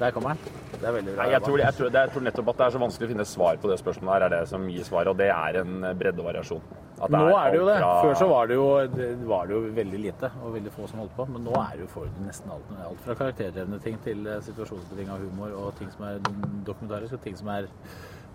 [0.00, 0.56] Der kommer den.
[0.80, 1.20] Det er veldig bra.
[1.20, 3.26] Nei, jeg, tror, jeg, tror, jeg tror nettopp at det er så vanskelig å finne
[3.34, 6.64] svar på det spørsmålet her, er det som gir svar, og det er en breddevariasjon.
[6.64, 7.28] og variasjon.
[7.28, 7.76] Nå er det jo det.
[7.84, 10.88] fra- Før så var det, jo, det var det jo veldig lite og veldig få
[10.90, 11.28] som holdt på.
[11.36, 12.72] Men nå er det jo for nesten alt.
[12.88, 16.18] Alt fra karakterdrevne ting til eh, situasjonsbetinga humor og ting som er
[16.66, 17.68] dokumentarisk, og ting som er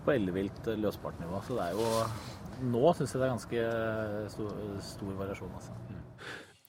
[0.04, 0.80] på ellevilt løspartnivå.
[0.84, 1.42] løsbart nivå.
[1.46, 1.86] Så det er jo
[2.60, 5.72] Nå syns jeg det er ganske eh, stor, stor variasjon, altså.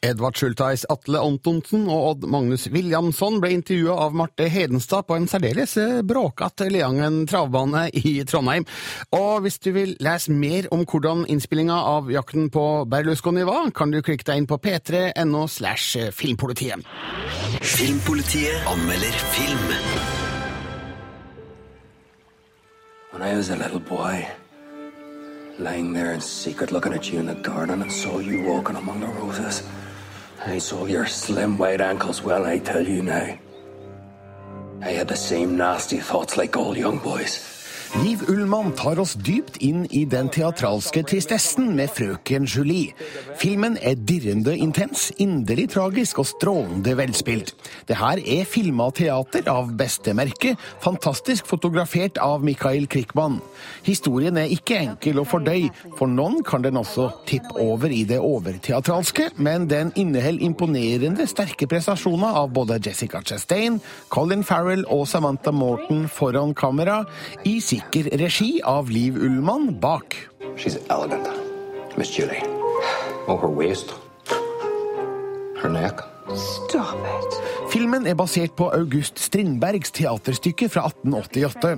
[0.01, 5.27] Edvard Schultheis, Atle Antonsen og Odd Magnus Williamson ble intervjua av Marte Hedenstad på en
[5.29, 8.65] særdeles eh, bråkete Leangen travbane i Trondheim.
[9.13, 13.93] Og hvis du vil lese mer om hvordan innspillinga av Jakten på Berlusconi var, kan
[13.93, 16.81] du klikke deg inn på p3.no slash filmpolitiet.
[17.61, 20.20] Filmpolitiet anmelder film.
[23.11, 24.25] When I was a little boy,
[25.59, 29.01] lying there in secret looking at you in the garden and saw you walking among
[29.01, 29.63] the roses,
[30.45, 33.37] I saw your slim white ankles well, I tell you now.
[34.81, 37.60] I had the same nasty thoughts like all young boys.
[37.99, 42.93] Liv Ullmann tar oss dypt inn i den teatralske tristessen med Frøken Julie.
[43.35, 47.51] Filmen er dirrende intens, inderlig tragisk og strålende velspilt.
[47.89, 53.41] Det her er filma teater av beste merke, fantastisk fotografert av Mikael Krikman.
[53.83, 58.21] Historien er ikke enkel å fordøye, for noen kan den også tippe over i det
[58.23, 65.51] overteatralske, men den inneholder imponerende sterke prestasjoner av både Jessica Chastain, Colin Farrell og Samantha
[65.51, 67.01] Morton foran kamera,
[67.43, 70.15] i sikker regi av Liv Ullmann bak.
[70.55, 71.27] She's elegant,
[71.97, 72.43] Miss Julie.
[73.27, 73.93] Oh, her waist.
[75.61, 75.99] Her neck.
[76.35, 77.60] Stop it.
[77.71, 81.69] Filmen er basert på August Strindbergs teaterstykke fra 1888.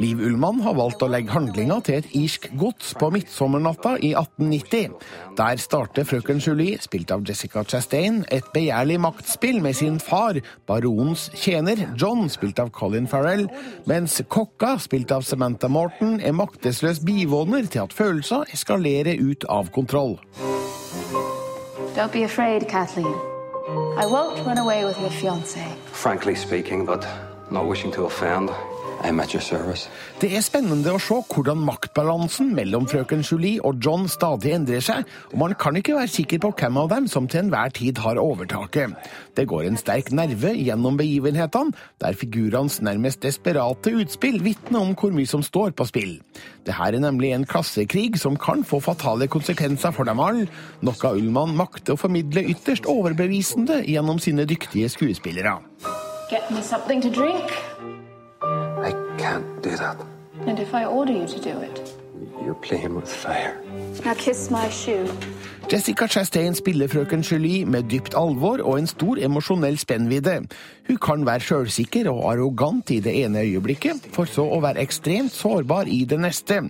[0.00, 4.94] Liv Ullmann har valgt å legge handlinga til et irsk gods på midtsommernatta i 1890.
[5.36, 11.26] Der starter frøken Julie, spilt av Jessica Chastain, et begjærlig maktspill med sin far, baronens
[11.36, 13.44] tjener, John, spilt av Colin Farrell,
[13.90, 19.68] mens kokka, spilt av Samantha Morton, er maktesløs bivåner til at følelser eskalerer ut av
[19.76, 20.16] kontroll.
[21.94, 23.33] Don't be afraid, Kathleen.
[23.66, 25.74] I won't run away with your fiance.
[25.86, 27.06] Frankly speaking, but
[27.50, 28.50] not wishing to offend,
[29.04, 29.88] I'm at your service.
[30.20, 35.04] Det er spennende å se hvordan maktbalansen mellom frøken Julie og John stadig endrer seg,
[35.32, 38.20] og man kan ikke være sikker på hvem av dem som til enhver tid har
[38.22, 38.94] overtaket.
[39.36, 45.12] Det går en sterk nerve gjennom begivenhetene, der figurenes nærmest desperate utspill vitner om hvor
[45.12, 46.14] mye som står på spill.
[46.64, 50.48] Dette er nemlig en klassekrig som kan få fatale konsekvenser for dem alle,
[50.80, 55.58] noe Ullmann makter å formidle ytterst overbevisende gjennom sine dyktige skuespillere.
[56.30, 57.52] Get me something to drink.
[59.24, 59.96] Can't do that.
[60.46, 61.76] And if I order you to do it?
[62.44, 63.56] You're playing with fire.
[64.04, 65.08] Now kiss my shoe.
[65.70, 70.34] Jessica Chastain spiller frøken Julie med dypt alvor og en stor emosjonell spennvidde.
[70.88, 75.32] Hun kan være sjølsikker og arrogant i det ene øyeblikket, for så å være ekstremt
[75.32, 76.60] sårbar i det neste.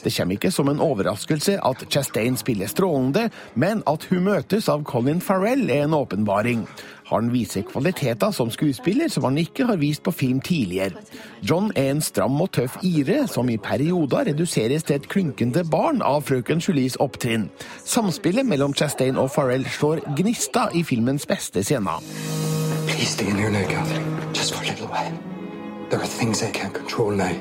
[0.00, 4.88] Det kommer ikke som en overraskelse at Chastain spiller strålende, men at hun møtes av
[4.88, 6.64] Colin Farrell er en åpenbaring.
[7.10, 11.02] Han viser kvaliteter som skuespiller som han ikke har vist på film tidligere.
[11.42, 16.02] John er en stram og tøff ire som i perioder reduseres til et klunkende barn
[16.06, 17.48] av frøken Julies opptrinn.
[17.84, 21.98] Samspillet mellom Chastain og Farrell slår gnister i filmens beste scener.
[22.86, 24.34] Please stay in here now, Catherine.
[24.34, 25.18] Just for a little while.
[25.90, 27.34] There are things I can't control now.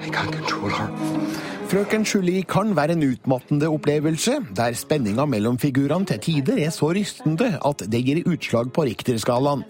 [0.00, 1.51] I can't control her.
[1.72, 6.90] Frøken Julie kan være en utmattende opplevelse, der spenninga mellom figurene til tider er så
[6.92, 9.62] rystende at det gir utslag på Richter-skalaen.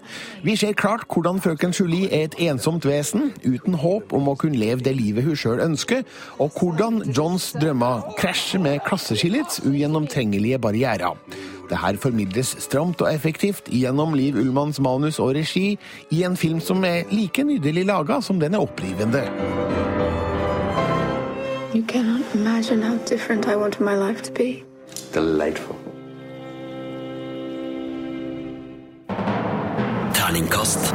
[0.43, 4.59] Vi ser klart hvordan frøken Julie er et ensomt vesen, uten håp om å kunne
[4.59, 6.03] leve det livet hun sjøl ønsker,
[6.43, 11.15] og hvordan Johns drømmer krasjer med klasseskillets ugjennomtrengelige barrierer.
[11.71, 15.77] Det her formidles stramt og effektivt gjennom Liv Ullmanns manus og regi
[16.11, 19.23] i en film som er like nydelig laga som den er opprivende.
[21.73, 24.63] You cannot imagine how different I want my life to be.
[25.11, 25.75] Delightful.
[30.13, 30.93] Terningkast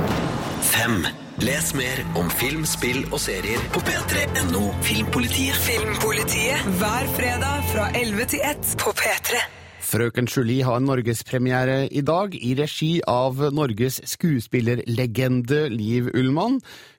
[0.61, 1.07] fem.
[1.39, 5.57] Les mer om film, spill og serier på p3.no Filmpolitiet.
[5.67, 9.58] Filmpolitiet hver fredag fra 11 til 1 på P3.
[9.89, 16.59] Frøken Julie har norgespremiere i dag, i regi av Norges skuespillerlegende Liv Ullmann.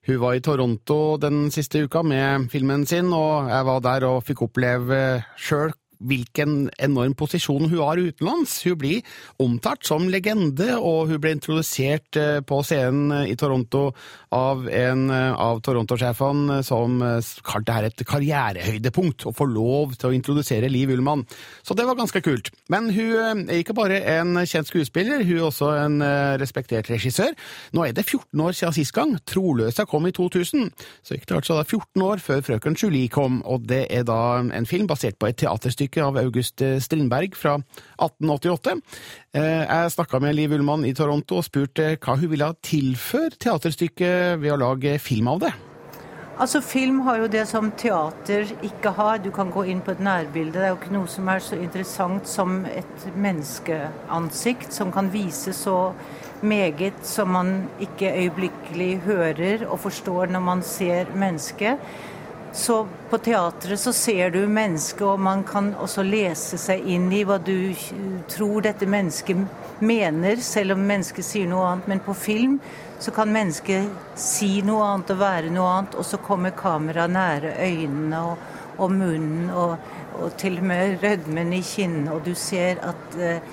[0.10, 4.24] Hun var i Toronto den siste uka med filmen sin, og jeg var der og
[4.26, 5.04] fikk oppleve
[5.38, 8.60] sjøl hvilken enorm posisjon hun har utenlands.
[8.64, 13.90] Hun blir omtalt som legende, og hun ble introdusert eh, på scenen i Toronto
[14.36, 20.12] av en eh, av Toronto-sjefene som eh, kalte dette et karrierehøydepunkt, å få lov til
[20.12, 21.26] å introdusere Liv Ullmann.
[21.66, 22.52] Så det var ganske kult.
[22.72, 26.00] Men hun er ikke bare en kjent skuespiller, hun er også en
[26.40, 27.34] respektert regissør.
[27.76, 29.16] Nå er det 14 år siden sist gang.
[29.28, 30.70] Troløsa kom i 2000,
[31.04, 34.06] så ikke klart så det er 14 år før Frøken Julie kom, og det er
[34.08, 37.56] da en film basert på et teaterstykke av August Strindberg fra
[37.98, 38.76] 1888.
[39.34, 44.54] Jeg snakka med Liv Ullmann i Toronto og spurte hva hun ville tilføre teaterstykket ved
[44.54, 45.54] å lage film av det.
[46.40, 49.18] Altså, Film har jo det som teater ikke har.
[49.20, 50.56] Du kan gå inn på et nærbilde.
[50.56, 55.52] Det er jo ikke noe som er så interessant som et menneskeansikt, som kan vise
[55.52, 55.92] så
[56.40, 61.84] meget som man ikke øyeblikkelig hører og forstår når man ser mennesket.
[62.54, 67.22] Så på teatret så ser du mennesket, og man kan også lese seg inn i
[67.28, 67.74] hva du
[68.30, 69.44] tror dette mennesket
[69.86, 71.90] mener, selv om mennesket sier noe annet.
[71.92, 72.58] Men på film
[73.00, 77.54] så kan mennesket si noe annet og være noe annet, og så kommer kameraet nære
[77.68, 78.50] øynene og,
[78.82, 79.78] og munnen, og,
[80.18, 83.46] og, til og med rødmen i kinnene, og du ser at eh,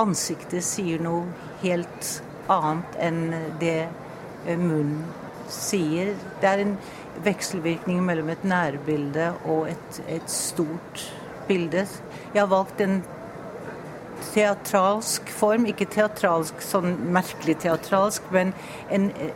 [0.00, 1.22] ansiktet sier noe
[1.62, 2.16] helt
[2.50, 3.24] annet enn
[3.62, 5.04] det eh, munnen
[5.50, 6.14] sier.
[6.40, 6.76] Det er en
[7.24, 11.06] vekselvirkning mellom et nærbilde og et, et stort
[11.48, 11.86] bilde.
[12.34, 13.00] Jeg har valgt en
[14.30, 18.52] teatralsk form, ikke teatralsk sånn merkelig teatralsk, men
[18.92, 19.32] en eh,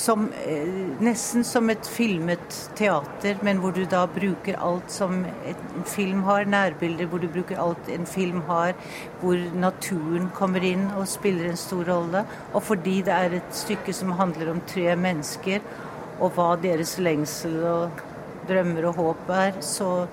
[0.00, 0.68] som, eh,
[1.00, 6.44] nesten som et filmet teater, men hvor du da bruker alt som en film har.
[6.44, 8.72] Nærbilder hvor du bruker alt en film har.
[9.20, 12.24] Hvor naturen kommer inn og spiller en stor rolle.
[12.54, 15.60] Og fordi det er et stykke som handler om tre mennesker,
[16.20, 18.04] og hva deres lengsel og
[18.48, 20.08] drømmer og håp er, så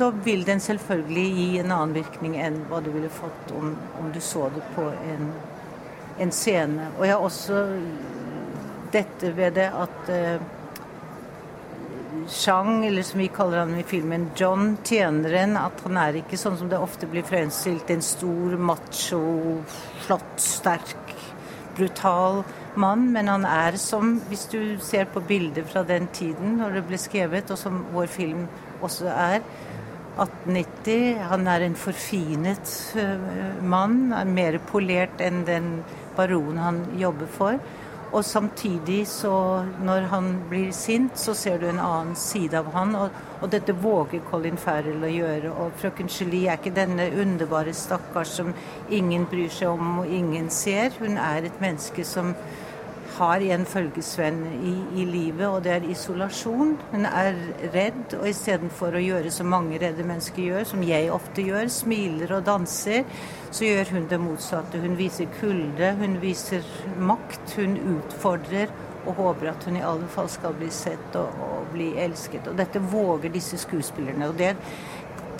[0.00, 4.06] så vil den selvfølgelig gi en annen virkning enn hva du ville fått om, om
[4.14, 5.26] du så det på en
[6.20, 6.90] en scene.
[6.98, 7.60] Og jeg har også
[8.92, 10.42] dette ved det at uh,
[12.30, 16.58] Chang, eller som vi kaller han i filmen, John, tjeneren, at han er ikke sånn
[16.58, 19.22] som det ofte blir fremstilt, en stor, macho,
[20.04, 21.14] flott, sterk,
[21.78, 22.42] brutal
[22.78, 23.08] mann.
[23.14, 27.00] Men han er som, hvis du ser på bilder fra den tiden når det ble
[27.00, 28.46] skrevet, og som vår film
[28.84, 29.40] også er,
[30.20, 31.18] 1890.
[31.30, 35.70] Han er en forfinet eh, mann, er mer polert enn den
[36.16, 37.60] baronen han jobber for.
[38.10, 42.96] Og samtidig, så når han blir sint, så ser du en annen side av han.
[42.98, 45.52] Og, og dette våger Colin Farrell å gjøre.
[45.52, 48.50] Og frøken Julie er ikke denne underbare stakkars som
[48.90, 50.90] ingen bryr seg om og ingen ser.
[50.98, 52.34] Hun er et menneske som
[53.20, 56.74] har en følgesvenn i, i, livet, og det er isolasjon.
[56.92, 57.36] Hun er
[57.74, 62.36] redd, og istedenfor å gjøre som mange redde mennesker gjør, som jeg ofte gjør, smiler
[62.38, 63.04] og danser,
[63.50, 64.80] så gjør hun det motsatte.
[64.80, 66.64] Hun viser kulde, hun viser
[66.98, 68.72] makt, hun utfordrer
[69.06, 72.50] og håper at hun i alle fall skal bli sett og, og bli elsket.
[72.50, 74.28] Og dette våger disse skuespillerne.
[74.28, 74.54] og det,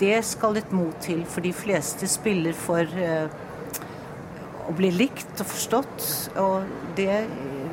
[0.01, 3.29] det skal et mot til, for de fleste spiller for uh,
[4.69, 6.07] å bli likt og forstått,
[6.41, 7.23] og det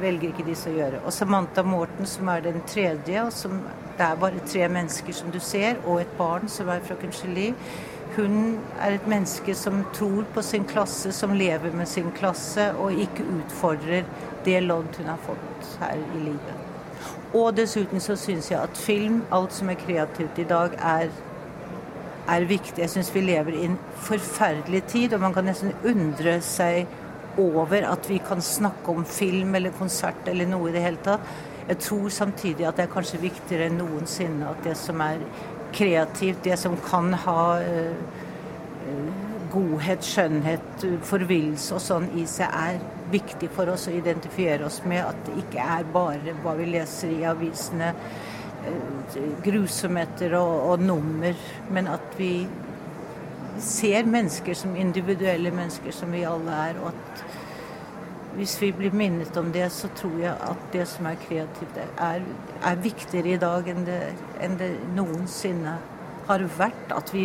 [0.01, 1.03] velger ikke disse å gjøre.
[1.05, 3.61] Og Samantha Morten, som er den tredje, og som
[3.99, 7.55] det er bare tre mennesker som du ser, og et barn som er fra Gelie.
[8.17, 12.93] Hun er et menneske som tror på sin klasse, som lever med sin klasse, og
[12.93, 14.05] ikke utfordrer
[14.45, 16.65] det lodd hun har fått her i livet.
[17.35, 21.11] Og dessuten så syns jeg at film, alt som er kreativt i dag, er,
[22.29, 22.79] er viktig.
[22.79, 26.87] Jeg syns vi lever i en forferdelig tid, og man kan nesten undre seg
[27.39, 31.31] over at vi kan snakke om film eller konsert eller noe i det hele tatt.
[31.69, 35.21] Jeg tror samtidig at det er kanskje viktigere enn noensinne at det som er
[35.77, 38.15] kreativt, det som kan ha uh,
[39.53, 42.81] godhet, skjønnhet, forvillelse og sånn i seg, er
[43.13, 45.05] viktig for oss å identifiere oss med.
[45.05, 47.93] At det ikke er bare hva vi leser i avisene,
[48.65, 52.33] uh, grusomheter og, og nummer, men at vi
[53.65, 56.81] ser mennesker som individuelle mennesker som vi alle er.
[56.83, 57.25] og at
[58.39, 62.23] hvis vi blir minnet om det, så tror jeg at det som er kreativt, er,
[62.63, 64.01] er viktigere i dag enn det,
[64.45, 65.75] enn det, noensinne
[66.29, 66.93] har vært.
[66.95, 67.25] At vi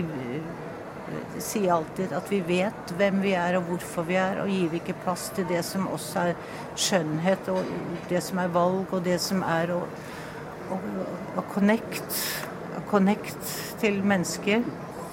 [1.38, 4.98] sier alltid at vi vet hvem vi er og hvorfor vi er, og gir ikke
[5.04, 6.34] plass til det som også er
[6.80, 9.84] skjønnhet, og det som er valg, og det som er å,
[10.74, 10.80] å,
[11.38, 12.18] å connect,
[12.90, 13.54] connect
[13.84, 14.66] til mennesker,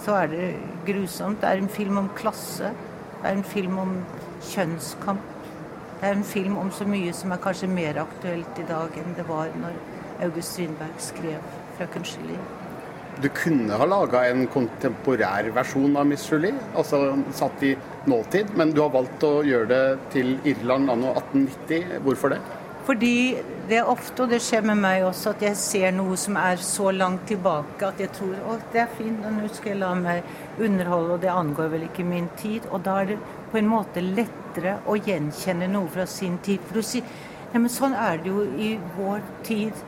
[0.05, 0.47] så er det
[0.87, 1.41] grusomt.
[1.41, 2.73] Det er en film om klasse.
[3.21, 3.97] Det er en film om
[4.53, 5.27] kjønnskamp.
[6.01, 9.13] Det er en film om så mye som er kanskje mer aktuelt i dag enn
[9.19, 9.77] det var når
[10.25, 11.39] August Strindberg skrev
[11.77, 12.41] 'Frøken Julie'.
[13.21, 17.75] Du kunne ha laga en kontemporær versjon av Miss Julie, altså satt i
[18.07, 22.01] nåtid, men du har valgt å gjøre det til Irland anno 1890.
[22.07, 22.41] Hvorfor det?
[22.87, 23.37] Fordi
[23.68, 26.62] det er ofte, og det skjer med meg også, at jeg ser noe som er
[26.64, 29.91] så langt tilbake at jeg tror å, det er fint, og nå skal jeg la
[29.99, 32.66] meg underholde, og det angår vel ikke min tid.
[32.72, 33.18] Og da er det
[33.53, 36.64] på en måte lettere å gjenkjenne noe fra sin tid.
[36.66, 37.07] For du sier
[37.51, 39.78] ja, men sånn er det jo i vår tid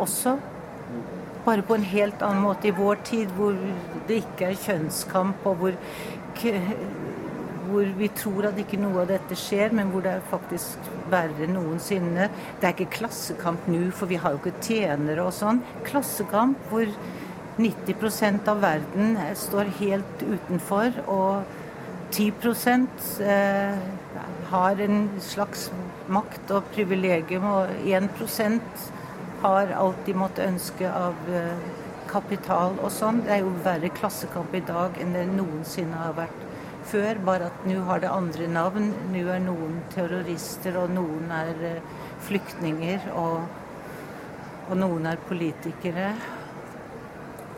[0.00, 0.36] også.
[1.46, 2.68] Bare på en helt annen måte.
[2.68, 3.56] I vår tid hvor
[4.08, 5.78] det ikke er kjønnskamp, og hvor,
[7.68, 11.48] hvor vi tror at ikke noe av dette skjer, men hvor det er faktisk verre
[11.50, 12.30] noensinne.
[12.60, 15.62] Det er ikke klassekamp nå, for vi har jo ikke tjenere og sånn.
[15.86, 16.90] Klassekamp hvor
[17.56, 21.00] 90% av verden står helt utenfor.
[21.06, 21.62] og
[22.10, 22.32] 10
[23.20, 23.78] eh,
[24.50, 25.70] har en slags
[26.08, 28.60] makt og privilegium, og 1%
[29.42, 31.66] har alltid måttet ønske av eh,
[32.06, 33.22] kapital og sånn.
[33.26, 36.45] Det er jo verre klassekamp i dag enn det noensinne har vært
[36.90, 38.90] før, bare at nå har det andre navn.
[39.12, 41.94] Nå er noen terrorister, og noen er eh,
[42.26, 43.46] flyktninger, og,
[44.68, 46.12] og noen er politikere.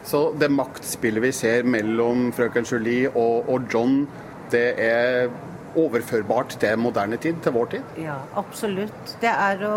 [0.09, 4.03] Så det maktspillet vi ser mellom frøken Julie og, og John
[4.49, 5.29] det er
[5.76, 7.91] overførbart til moderne tid, til vår tid?
[8.01, 9.16] Ja, absolutt.
[9.20, 9.74] Det er å,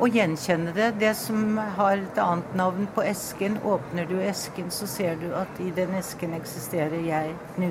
[0.00, 0.90] å gjenkjenne det.
[1.00, 5.60] Det som har et annet navn på esken, åpner du esken, så ser du at
[5.62, 7.70] i den esken eksisterer jeg nå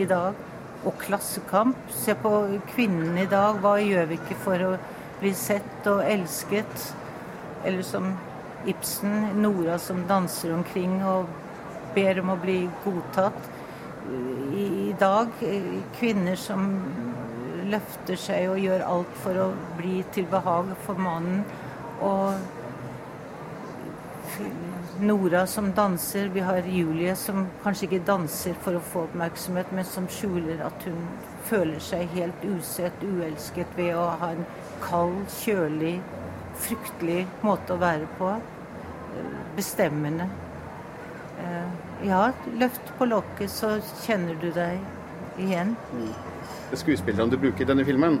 [0.00, 0.38] i dag.
[0.84, 1.76] Og klassekamp.
[1.92, 2.32] Se på
[2.72, 3.60] kvinnene i dag.
[3.60, 4.72] Hva gjør vi ikke for å
[5.20, 6.90] bli sett og elsket?
[7.68, 8.14] Eller som
[8.68, 11.28] Ibsen, Nora som danser omkring og
[11.94, 13.48] ber om å bli godtatt
[14.56, 15.28] i dag
[15.98, 16.66] kvinner som
[17.70, 21.44] løfter seg og gjør alt for å bli til behag for mannen.
[22.04, 22.34] Og
[25.00, 26.28] Nora som danser.
[26.28, 30.84] Vi har Julie som kanskje ikke danser for å få oppmerksomhet, men som skjuler at
[30.84, 30.98] hun
[31.48, 34.44] føler seg helt usett, uelsket ved å ha en
[34.84, 35.96] kald, kjølig,
[36.60, 38.34] fryktelig måte å være på.
[39.56, 40.28] Bestemmende.
[41.40, 41.72] Eh,
[42.10, 42.20] ja,
[42.60, 45.74] løft på lokket, så kjenner du deg igjen.
[46.74, 48.20] Skuespillerne du bruker i denne filmen,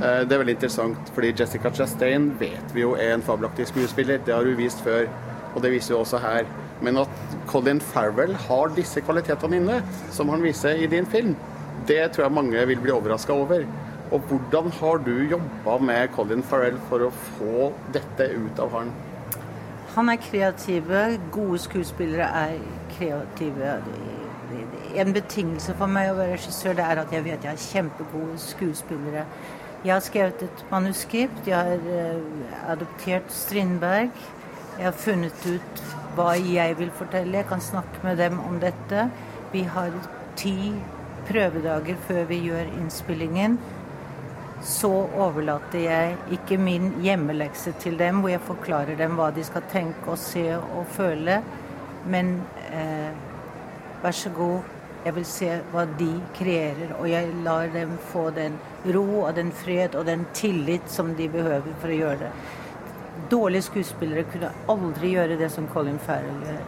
[0.00, 4.22] eh, det er veldig interessant, fordi Jessica Chastain vet vi jo er en fabelaktig skuespiller.
[4.24, 5.06] Det har hun vist før,
[5.54, 6.48] og det viser hun også her.
[6.80, 11.36] Men at Colin Farrell har disse kvalitetene inne, som han viser i din film,
[11.88, 13.64] det tror jeg mange vil bli overraska over.
[14.10, 18.90] Og hvordan har du jobba med Colin Farrell for å få dette ut av han?
[19.94, 21.04] Han er kreative.
[21.34, 22.58] Gode skuespillere er
[22.96, 23.78] kreative.
[24.98, 28.38] En betingelse for meg å være regissør, det er at jeg vet jeg har kjempegode
[28.42, 29.24] skuespillere.
[29.84, 31.46] Jeg har skrevet et manuskript.
[31.48, 34.10] Jeg har uh, adoptert Strindberg.
[34.76, 35.82] Jeg har funnet ut
[36.16, 37.38] hva jeg vil fortelle.
[37.38, 39.06] Jeg kan snakke med dem om dette.
[39.52, 39.94] Vi har
[40.36, 40.72] ti
[41.28, 43.58] prøvedager før vi gjør innspillingen.
[44.60, 49.64] Så overlater jeg ikke min hjemmelekse til dem, hvor jeg forklarer dem hva de skal
[49.72, 51.38] tenke og se og føle.
[52.04, 52.34] Men
[52.68, 53.16] eh,
[54.02, 54.68] vær så god,
[55.04, 56.94] jeg vil se hva de kreerer.
[56.98, 58.58] Og jeg lar dem få den
[58.94, 62.32] ro og den fred og den tillit som de behøver for å gjøre det.
[63.30, 66.60] Dårlige skuespillere kunne aldri gjøre det som Colin Farrell gjør.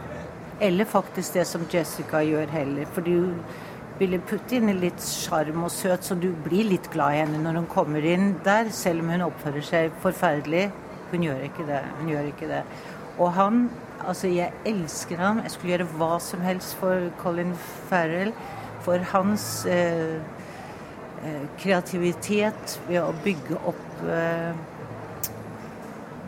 [0.63, 2.89] Eller faktisk det som Jessica gjør heller.
[2.93, 3.33] For du
[3.99, 7.61] ville putte inn litt sjarm og søt, så du blir litt glad i henne når
[7.61, 10.67] hun kommer inn der, selv om hun oppfører seg forferdelig.
[11.11, 11.81] Hun gjør ikke det.
[11.99, 12.63] Hun gjør ikke det.
[13.21, 13.67] Og han
[14.07, 15.39] Altså, jeg elsker ham.
[15.43, 17.53] Jeg skulle gjøre hva som helst for Colin
[17.89, 18.33] Farrell.
[18.83, 20.19] For hans eh,
[21.23, 24.51] eh, kreativitet ved å bygge opp eh,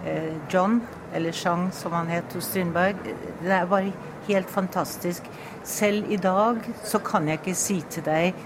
[0.08, 0.80] eh John,
[1.14, 3.02] eller Chang som han het hos Strindberg.
[3.42, 3.92] Det er bare
[4.28, 5.28] helt fantastisk.
[5.64, 8.46] Selv i dag så kan jeg ikke si til deg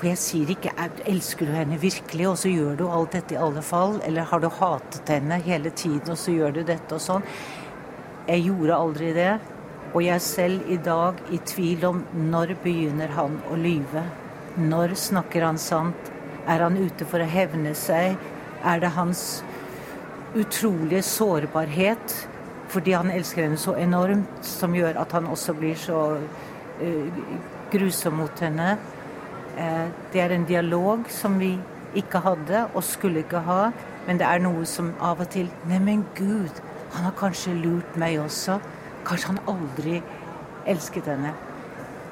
[0.00, 0.70] For jeg sier ikke
[1.04, 3.98] 'elsker du henne virkelig', og så gjør du alt dette i alle fall.
[4.00, 7.22] Eller har du hatet henne hele tiden, og så gjør du dette og sånn.
[8.26, 9.34] Jeg gjorde aldri det.
[9.92, 14.06] Og jeg er selv i dag i tvil om når begynner han å lyve.
[14.56, 16.10] Når snakker han sant?
[16.48, 18.16] Er han ute for å hevne seg?
[18.64, 19.42] Er det hans
[20.34, 22.16] utrolige sårbarhet
[22.70, 26.00] fordi han elsker henne så enormt, som gjør at han også blir så
[26.80, 27.20] uh,
[27.72, 28.76] grusom mot henne.
[29.60, 31.58] Uh, det er en dialog som vi
[31.94, 33.70] ikke hadde og skulle ikke ha,
[34.06, 36.62] men det er noe som av og til Neimen Gud,
[36.94, 38.58] han har kanskje lurt meg også.
[39.06, 40.00] Kanskje han aldri
[40.66, 41.34] elsket henne.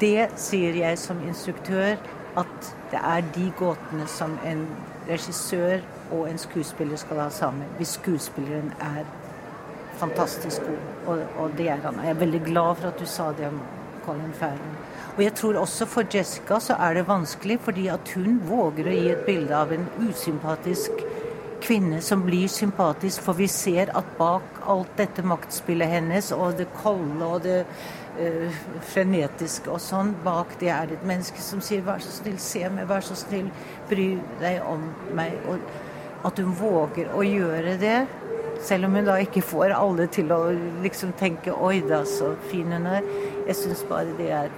[0.01, 1.97] Det sier jeg som instruktør,
[2.39, 4.67] at det er de gåtene som en
[5.09, 5.81] regissør
[6.11, 7.67] og en skuespiller skal ha sammen.
[7.77, 9.03] Hvis skuespilleren er
[9.99, 11.99] fantastisk god, og, og, det er han.
[12.05, 13.59] Jeg er veldig glad for at du sa det om
[14.05, 14.77] Colin Farrell.
[15.19, 18.93] Og jeg tror også for Jessica så er det vanskelig, fordi at hun våger å
[18.95, 21.01] gi et bilde av en usympatisk
[21.59, 26.69] kvinne som blir sympatisk, for vi ser at bak alt dette maktspillet hennes og det
[26.77, 27.57] kolde og det
[28.21, 28.61] uh,
[28.93, 32.87] frenetiske og sånn, bak det er et menneske som sier 'vær så snill, se meg,
[32.87, 33.51] vær så snill,
[33.91, 34.09] bry
[34.39, 34.87] deg om
[35.19, 35.35] meg'.
[35.51, 35.59] Og
[36.31, 37.99] at hun våger å gjøre det,
[38.63, 40.55] selv om hun da ikke får alle til å
[40.87, 43.13] liksom tenke 'oi da, så fin hun er'.
[43.47, 44.51] Jeg syns bare det er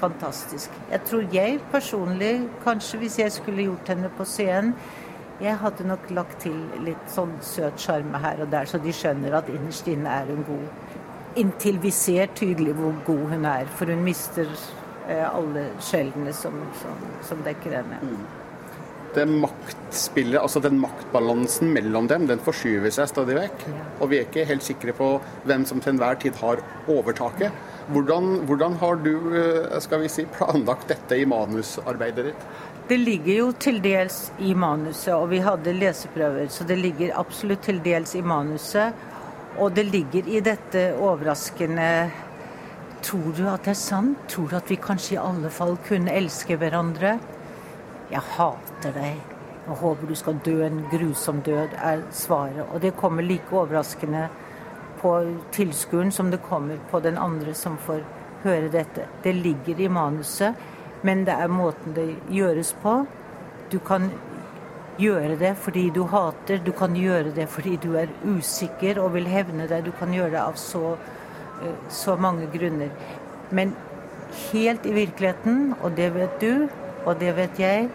[0.00, 0.72] fantastisk.
[0.90, 2.32] Jeg tror jeg personlig,
[2.64, 4.74] kanskje hvis jeg skulle gjort henne på scenen
[5.40, 9.36] jeg hadde nok lagt til litt sånn søt sjarme her og der, så de skjønner
[9.38, 10.96] at innerst inne er hun god.
[11.38, 14.50] Inntil vi ser tydelig hvor god hun er, for hun mister
[15.06, 18.02] eh, alle skjellene som, som, som dekker henne.
[18.02, 18.37] Mm
[19.14, 23.64] det maktspillet, altså den maktbalansen mellom dem, den forskyver seg stadig vekk.
[23.98, 25.10] Og vi er ikke helt sikre på
[25.48, 27.54] hvem som til enhver tid har overtaket.
[27.88, 32.48] Hvordan, hvordan har du eh, skal vi si, planlagt dette i manusarbeidet ditt?
[32.88, 37.66] Det ligger jo til dels i manuset, og vi hadde leseprøver, så det ligger absolutt
[37.68, 38.96] til dels i manuset.
[39.58, 41.90] Og det ligger i dette overraskende
[42.98, 44.18] Tror du at det er sant?
[44.26, 47.12] Tror du at vi kanskje i alle fall kunne elske hverandre?
[48.10, 49.20] 'Jeg hater deg',
[49.68, 52.66] og 'håper du skal dø en grusom død', er svaret.
[52.72, 54.28] Og det kommer like overraskende
[55.00, 58.00] på tilskueren som det kommer på den andre som får
[58.44, 59.06] høre dette.
[59.24, 60.54] Det ligger i manuset,
[61.02, 63.06] men det er måten det gjøres på.
[63.72, 64.10] Du kan
[64.98, 69.26] gjøre det fordi du hater, du kan gjøre det fordi du er usikker og vil
[69.30, 69.84] hevne deg.
[69.84, 70.96] Du kan gjøre det av så,
[71.62, 72.90] eh, så mange grunner.
[73.50, 73.76] Men
[74.52, 76.68] helt i virkeligheten, og det vet du,
[77.08, 77.88] og det vet jeg.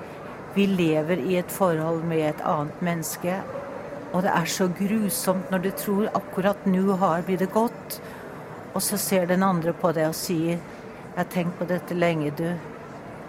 [0.55, 3.37] Vi lever i et forhold med et annet menneske.
[4.13, 7.99] Og det er så grusomt når du tror akkurat nå har vi det godt,
[8.73, 10.57] og så ser den andre på deg og sier
[11.13, 12.53] 'Jeg har tenkt på dette lenge, du.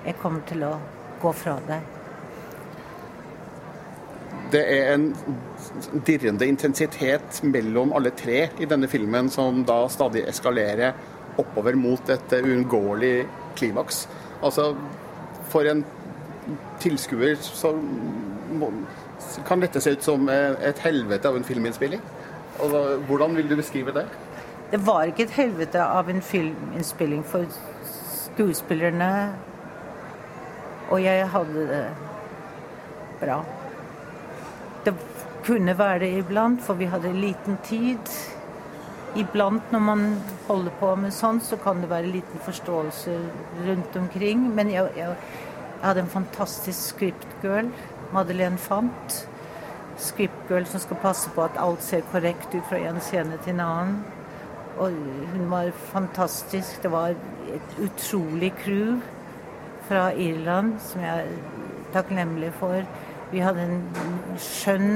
[0.06, 0.78] Jeg kommer til å
[1.20, 1.80] gå fra deg'.
[4.50, 5.16] Det er en
[6.06, 10.92] dirrende intensitet mellom alle tre i denne filmen, som da stadig eskalerer
[11.36, 13.26] oppover mot et uunngåelig
[13.56, 14.08] klimaks.
[14.42, 14.76] Altså,
[15.54, 15.84] for en
[16.82, 17.72] tilskuer så
[19.46, 22.02] kan dette se ut som et helvete av en filminnspilling?
[22.60, 24.04] Altså, hvordan vil du beskrive det?
[24.70, 27.46] Det var ikke et helvete av en filminnspilling for
[28.34, 29.10] skuespillerne.
[30.90, 31.82] Og jeg hadde det
[33.20, 33.40] bra.
[34.84, 34.94] Det
[35.44, 38.14] kunne være det iblant, for vi hadde liten tid.
[39.16, 40.04] Iblant når man
[40.48, 43.18] holder på med sånt, så kan det være liten forståelse
[43.68, 44.48] rundt omkring.
[44.54, 45.14] Men jeg, jeg,
[45.84, 47.66] jeg hadde en fantastisk scriptgirl,
[48.16, 49.16] Madeleine Fant.
[50.00, 53.60] Scriptgirl som skal passe på at alt ser korrekt ut fra en scene til en
[53.60, 53.98] annen.
[54.80, 54.96] Og
[55.34, 56.78] hun var fantastisk.
[56.80, 57.12] Det var
[57.52, 58.96] et utrolig crew
[59.84, 62.80] fra Irland som jeg er takknemlig for.
[63.34, 63.84] Vi hadde en
[64.40, 64.88] skjønn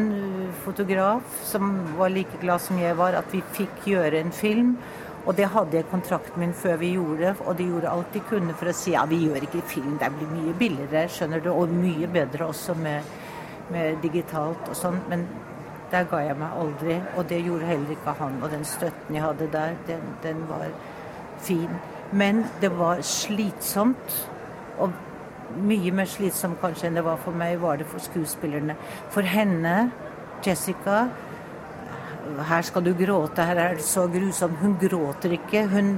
[0.64, 4.78] fotograf som var like glad som jeg var at vi fikk gjøre en film.
[5.26, 8.22] Og det hadde jeg kontrakten min før vi gjorde det, og de gjorde alt de
[8.30, 11.50] kunne for å si ja, vi gjør ikke film, det blir mye billigere, skjønner du,
[11.52, 13.10] og mye bedre også med,
[13.74, 15.02] med digitalt og sånn.
[15.10, 15.26] Men
[15.92, 18.40] der ga jeg meg aldri, og det gjorde heller ikke han.
[18.42, 20.66] Og den støtten jeg hadde der, den, den var
[21.44, 21.78] fin.
[22.12, 24.18] Men det var slitsomt.
[24.78, 24.92] Og
[25.64, 28.76] mye mer slitsomt kanskje enn det var for meg, var det for skuespillerne.
[29.14, 29.90] For henne,
[30.44, 31.08] Jessica
[32.48, 34.58] Her skal du gråte, her er det så grusomt.
[34.60, 35.66] Hun gråter ikke.
[35.72, 35.96] Hun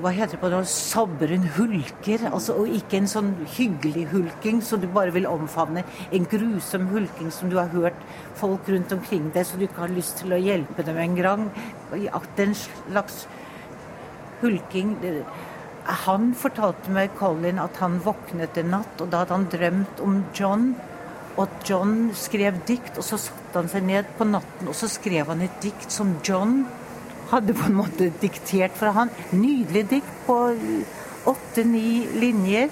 [0.00, 2.22] hva heter det på det, sabber hun hulker.
[2.30, 5.84] Altså, og ikke en sånn hyggelig hulking som du bare vil omfavne.
[6.14, 7.98] En grusom hulking som du har hørt
[8.40, 11.48] folk rundt omkring deg, så du ikke har lyst til å hjelpe dem en gang.
[12.38, 13.26] Den slags
[14.40, 14.96] hulking
[15.84, 20.22] Han fortalte meg, Colin, at han våknet en natt, og da hadde han drømt om
[20.32, 20.70] John.
[21.40, 25.32] Og John skrev dikt, og så satte han seg ned på natten, og så skrev
[25.32, 26.60] han et dikt som John
[27.32, 29.10] hadde på en måte diktert fra han.
[29.34, 30.38] Nydelig dikt på
[31.30, 32.68] åtte-ni linjer.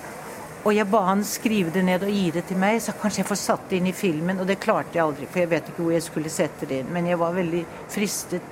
[0.63, 3.31] Og jeg ba han skrive det ned og gi det til meg, så kanskje jeg
[3.33, 4.39] får satt det inn i filmen.
[4.39, 6.93] Og det klarte jeg aldri, for jeg vet ikke hvor jeg skulle sette det inn.
[6.95, 8.47] Men jeg var veldig fristet.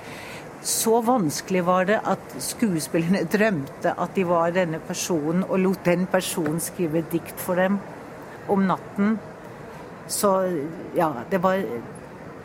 [0.61, 6.03] Så vanskelig var det at skuespillerne drømte at de var denne personen, og lot den
[6.11, 7.79] personen skrive dikt for dem
[8.51, 9.15] om natten.
[10.11, 10.35] Så
[10.95, 11.63] ja, det var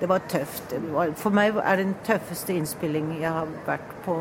[0.01, 0.71] det var tøft.
[0.71, 4.17] Det var, for meg er det den tøffeste innspillingen jeg har vært på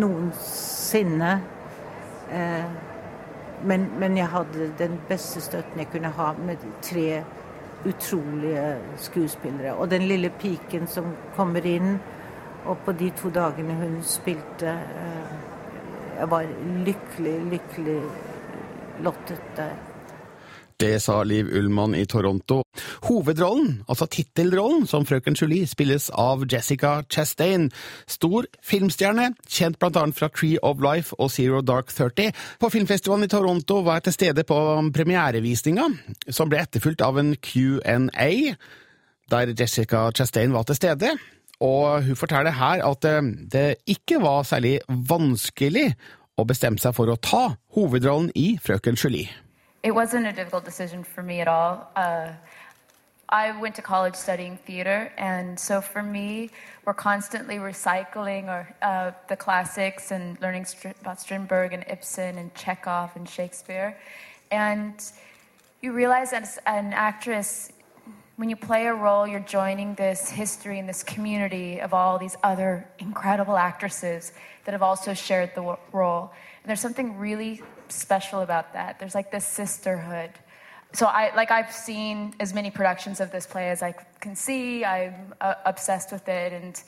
[0.00, 1.32] noensinne.
[2.32, 2.70] Eh,
[3.64, 7.22] men, men, jeg hadde den beste støtten jeg kunne ha med tre
[7.84, 9.74] utrolige skuespillere.
[9.74, 11.98] Og den lille piken som kommer inn,
[12.64, 15.36] og på de to dagene hun spilte eh,
[16.20, 16.44] Jeg var
[16.84, 18.00] lykkelig, lykkelig
[19.00, 19.89] lottet der.
[20.80, 22.62] Det sa Liv Ullmann i Toronto.
[23.04, 27.66] Hovedrollen, altså tittelrollen som frøken Julie, spilles av Jessica Chastain.
[28.08, 32.30] Stor filmstjerne, kjent blant annet fra Tree of Life og Zero Dark Thirty.
[32.60, 34.60] På filmfestivalen i Toronto var jeg til stede på
[34.96, 35.90] premierevisninga,
[36.32, 38.30] som ble etterfulgt av en Q&A,
[39.30, 41.12] der Jessica Chastain var til stede.
[41.60, 43.20] Og hun forteller her at eh,
[43.52, 45.90] det ikke var særlig vanskelig
[46.40, 47.44] å bestemme seg for å ta
[47.76, 49.28] hovedrollen i Frøken Julie.
[49.82, 51.90] It wasn't a difficult decision for me at all.
[51.96, 52.32] Uh,
[53.30, 56.50] I went to college studying theater, and so for me,
[56.84, 60.66] we're constantly recycling or uh, the classics and learning
[61.00, 63.96] about Strindberg and Ibsen and Chekhov and Shakespeare.
[64.50, 65.02] And
[65.80, 67.72] you realize as an actress,
[68.36, 72.36] when you play a role, you're joining this history and this community of all these
[72.42, 74.32] other incredible actresses
[74.66, 76.32] that have also shared the role.
[76.62, 78.98] And there's something really special about that.
[78.98, 80.30] There's like this sisterhood.
[80.92, 84.84] So I like I've seen as many productions of this play as I can see.
[84.84, 86.82] I'm uh, obsessed with it, and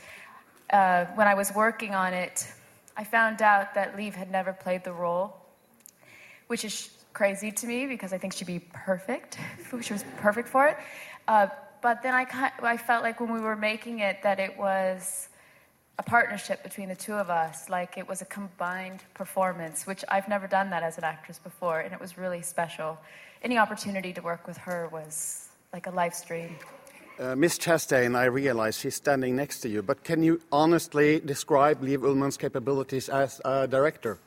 [0.73, 2.47] uh, when I was working on it,
[2.97, 5.37] I found out that Leave had never played the role,
[6.49, 9.39] which is crazy to me because I think she'd be perfect.
[9.83, 10.77] she was perfect for it.
[11.29, 11.49] Uh,
[11.81, 15.29] but then I, kind, I felt like when we were making it that it was
[15.99, 20.29] a partnership between the two of us, like it was a combined performance, which I've
[20.29, 22.99] never done that as an actress before, and it was really special.
[23.43, 26.57] Any opportunity to work with her was like a live stream.
[27.19, 31.83] Uh, Miss Chastain, I realize she's standing next to you, but can you honestly describe
[31.83, 34.19] Liv Ullmann's capabilities as a director?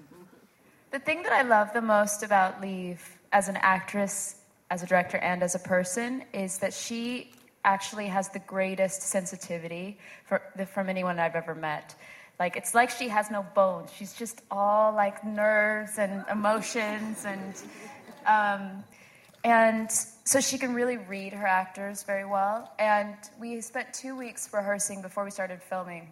[0.92, 3.02] The thing that I love the most about Liv
[3.34, 4.38] as an actress,
[4.70, 7.32] as a director, and as a person is that she
[7.66, 10.42] actually has the greatest sensitivity for,
[10.74, 11.96] from anyone I've ever met.
[12.40, 13.92] Like, it's like she has no bones.
[13.92, 17.54] She's just all like nerves and emotions and.
[18.26, 18.84] Um,
[19.46, 22.74] and so she can really read her actors very well.
[22.80, 26.10] And we spent two weeks rehearsing before we started filming.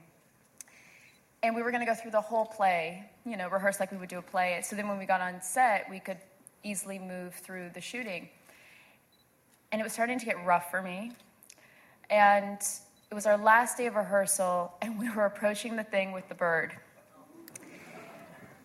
[1.41, 3.97] And we were going to go through the whole play, you know, rehearse like we
[3.97, 4.61] would do a play.
[4.63, 6.19] So then when we got on set, we could
[6.63, 8.29] easily move through the shooting.
[9.71, 11.11] And it was starting to get rough for me
[12.09, 12.59] and
[13.09, 16.35] it was our last day of rehearsal, and we were approaching the thing with the
[16.35, 16.73] bird.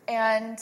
[0.06, 0.58] And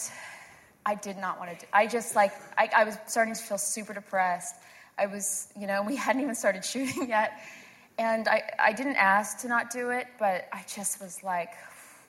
[0.84, 3.58] I did not want to do I just like, I, I was starting to feel
[3.58, 4.56] super depressed.
[4.98, 7.40] I was, you know, we hadn't even started shooting yet.
[7.98, 11.52] And I, I didn't ask to not do it, but I just was like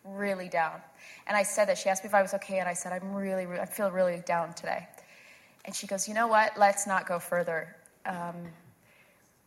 [0.03, 0.81] really down.
[1.27, 1.77] And I said that.
[1.77, 4.21] She asked me if I was okay, and I said, I'm really, I feel really
[4.25, 4.87] down today.
[5.65, 6.57] And she goes, You know what?
[6.57, 7.75] Let's not go further.
[8.05, 8.35] Um,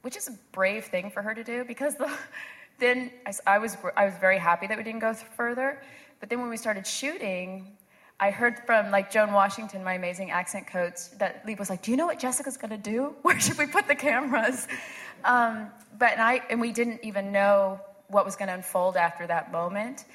[0.03, 2.11] which is a brave thing for her to do because the,
[2.79, 5.83] then I, I was, I was very happy that we didn't go further.
[6.21, 7.77] But then when we started shooting,
[8.23, 11.91] I heard from like Joan Washington, my amazing accent coach, that Lee was like, "Do
[11.91, 13.15] you know what Jessica's going to do?
[13.23, 14.69] Where should we put the cameras?"
[15.23, 17.79] Um, but and I and we didn't even know
[18.09, 20.07] what was going to unfold after that moment.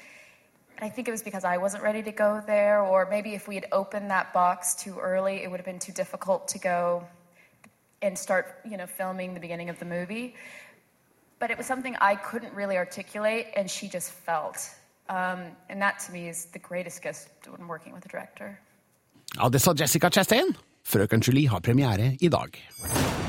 [0.76, 3.46] And I think it was because I wasn't ready to go there, or maybe if
[3.46, 7.06] we had opened that box too early, it would have been too difficult to go
[8.02, 10.34] and start, you know, filming the beginning of the movie.
[11.38, 14.56] But it was something I couldn't really articulate, and she just felt.
[15.08, 18.58] Um, and that to me is the greatest gift when working with a director.
[19.36, 20.56] Ja, det sa Jessica Chastain.
[20.84, 22.68] Frøken Julie har premiere i dag.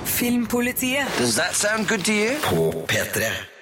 [0.06, 1.08] Filmpolitiet.
[1.18, 2.38] Does that sound good to you?
[2.44, 3.57] På P3.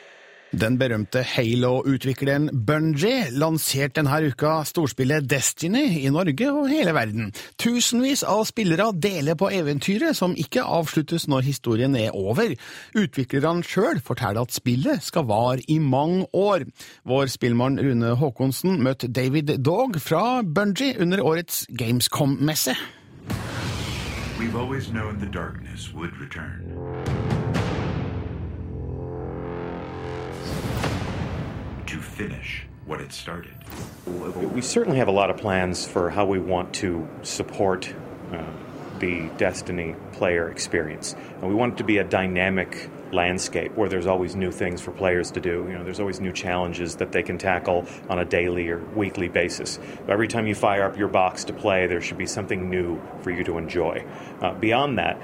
[0.55, 7.33] Den berømte Halo-utvikleren Bungie lanserte denne uka storspillet Destiny i Norge og hele verden.
[7.59, 12.55] Tusenvis av spillere deler på eventyret, som ikke avsluttes når historien er over.
[12.95, 16.63] Utviklerne sjøl forteller at spillet skal vare i mange år.
[17.03, 22.79] Vår spillmann Rune Haakonsen møtte David Dog fra Bungie under årets Gamescom-messe.
[24.39, 27.74] We've always known the darkness would return.
[32.15, 33.53] Finish what it started.
[34.05, 37.93] We certainly have a lot of plans for how we want to support
[38.31, 38.43] uh,
[38.99, 41.13] the Destiny player experience.
[41.41, 44.91] And we want it to be a dynamic landscape where there's always new things for
[44.91, 45.65] players to do.
[45.67, 49.27] You know, there's always new challenges that they can tackle on a daily or weekly
[49.27, 49.79] basis.
[50.07, 53.31] Every time you fire up your box to play, there should be something new for
[53.31, 54.05] you to enjoy.
[54.41, 55.21] Uh, beyond that,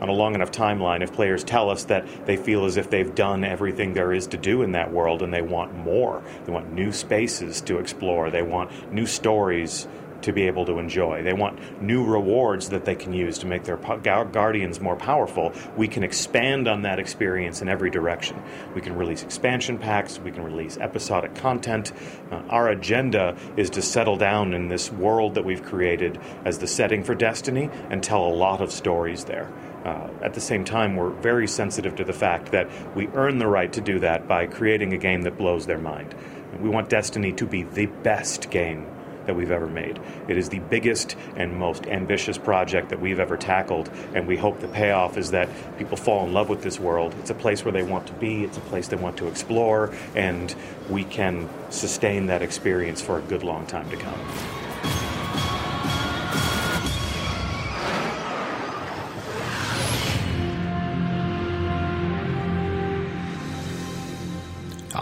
[0.00, 3.14] on a long enough timeline, if players tell us that they feel as if they've
[3.14, 6.72] done everything there is to do in that world and they want more, they want
[6.72, 9.86] new spaces to explore, they want new stories
[10.22, 11.22] to be able to enjoy.
[11.22, 15.52] They want new rewards that they can use to make their guardians more powerful.
[15.76, 18.42] We can expand on that experience in every direction.
[18.74, 21.92] We can release expansion packs, we can release episodic content.
[22.30, 26.66] Uh, our agenda is to settle down in this world that we've created as the
[26.66, 29.52] setting for Destiny and tell a lot of stories there.
[29.84, 33.46] Uh, at the same time, we're very sensitive to the fact that we earn the
[33.46, 36.14] right to do that by creating a game that blows their mind.
[36.60, 38.86] We want Destiny to be the best game
[39.26, 40.00] that we've ever made.
[40.28, 44.60] It is the biggest and most ambitious project that we've ever tackled, and we hope
[44.60, 45.48] the payoff is that
[45.78, 47.14] people fall in love with this world.
[47.20, 49.92] It's a place where they want to be, it's a place they want to explore,
[50.14, 50.54] and
[50.88, 55.11] we can sustain that experience for a good long time to come.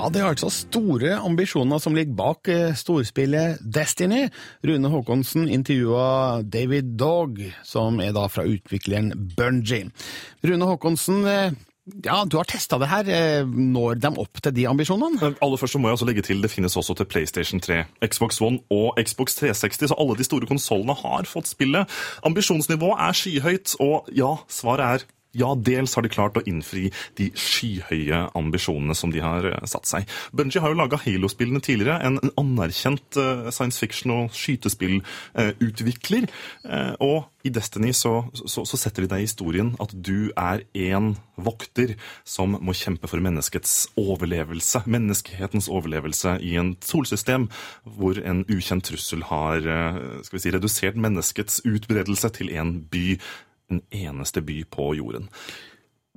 [0.01, 4.31] Ja, Det er altså store ambisjoner som ligger bak eh, storspillet Destiny.
[4.65, 7.37] Rune Haakonsen intervjua David Dog,
[7.69, 9.91] som er da fra utvikleren Bungie.
[10.41, 11.53] Rune Haakonsen, eh,
[12.07, 13.13] ja, du har testa det her.
[13.13, 15.35] Eh, når de opp til de ambisjonene?
[15.37, 18.41] Aller først så må jeg også legge til det finnes også til PlayStation 3, Xbox
[18.41, 21.85] One og Xbox 360, så alle de store konsollene har fått spillet.
[22.25, 27.29] Ambisjonsnivået er skyhøyt, og ja, svaret er ja, dels har de klart å innfri de
[27.39, 30.09] skyhøye ambisjonene som de har eh, satt seg.
[30.35, 36.27] Bungie har jo laga Halo-spillene tidligere, en anerkjent eh, science fiction- og skytespillutvikler.
[36.67, 40.65] Eh, og i Destiny så, så, så, setter de deg i historien at du er
[40.91, 41.95] en vokter
[42.29, 47.47] som må kjempe for menneskets overlevelse, menneskehetens overlevelse i en solsystem
[47.87, 49.65] hvor en ukjent trussel har
[50.27, 53.17] skal vi si, redusert menneskets utbredelse til en by
[53.71, 55.31] en eneste by på jorden.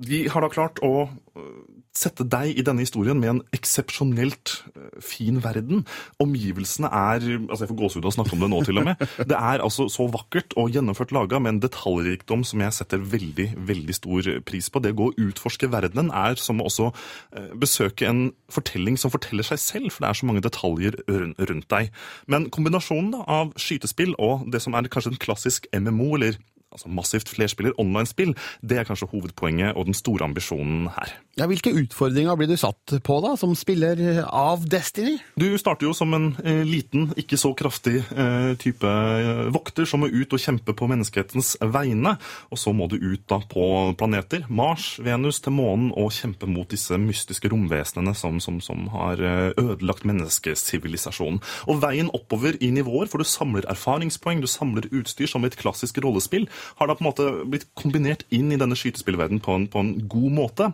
[0.02, 1.50] De har da klart å øh,
[1.94, 5.84] sette deg i denne historien med en eksepsjonelt øh, fin verden.
[6.18, 9.04] Omgivelsene er altså Jeg får gåsehud av å snakke om det nå, til og med.
[9.30, 13.46] Det er altså så vakkert og gjennomført laga med en detaljrikdom som jeg setter veldig
[13.70, 14.82] veldig stor pris på.
[14.82, 19.14] Det å gå og utforske verdenen er som å også øh, besøke en fortelling som
[19.14, 21.94] forteller seg selv, for det er så mange detaljer rundt deg.
[22.26, 26.42] Men kombinasjonen da, av skytespill og det som er kanskje en klassisk MMO, eller
[26.74, 31.14] altså massivt flerspiller online-spill, det er kanskje hovedpoenget og den store ambisjonen her.
[31.34, 33.98] Ja, Hvilke utfordringer blir du satt på da, som spiller
[34.28, 35.16] av Destiny?
[35.38, 40.04] Du starter jo som en eh, liten, ikke så kraftig eh, type eh, vokter som
[40.04, 42.14] må ut og kjempe på menneskehetens vegne.
[42.54, 43.66] Og så må du ut da på
[43.98, 49.18] planeter, Mars, Venus, til månen og kjempe mot disse mystiske romvesenene som, som, som har
[49.18, 51.42] eh, ødelagt menneskesivilisasjonen.
[51.70, 55.58] Og veien oppover i nivåer, for du samler erfaringspoeng, du samler utstyr som i et
[55.58, 56.46] klassisk rollespill,
[56.80, 60.32] har da på en måte blitt kombinert inn i denne skytespillverdenen på på en god
[60.34, 60.70] måte.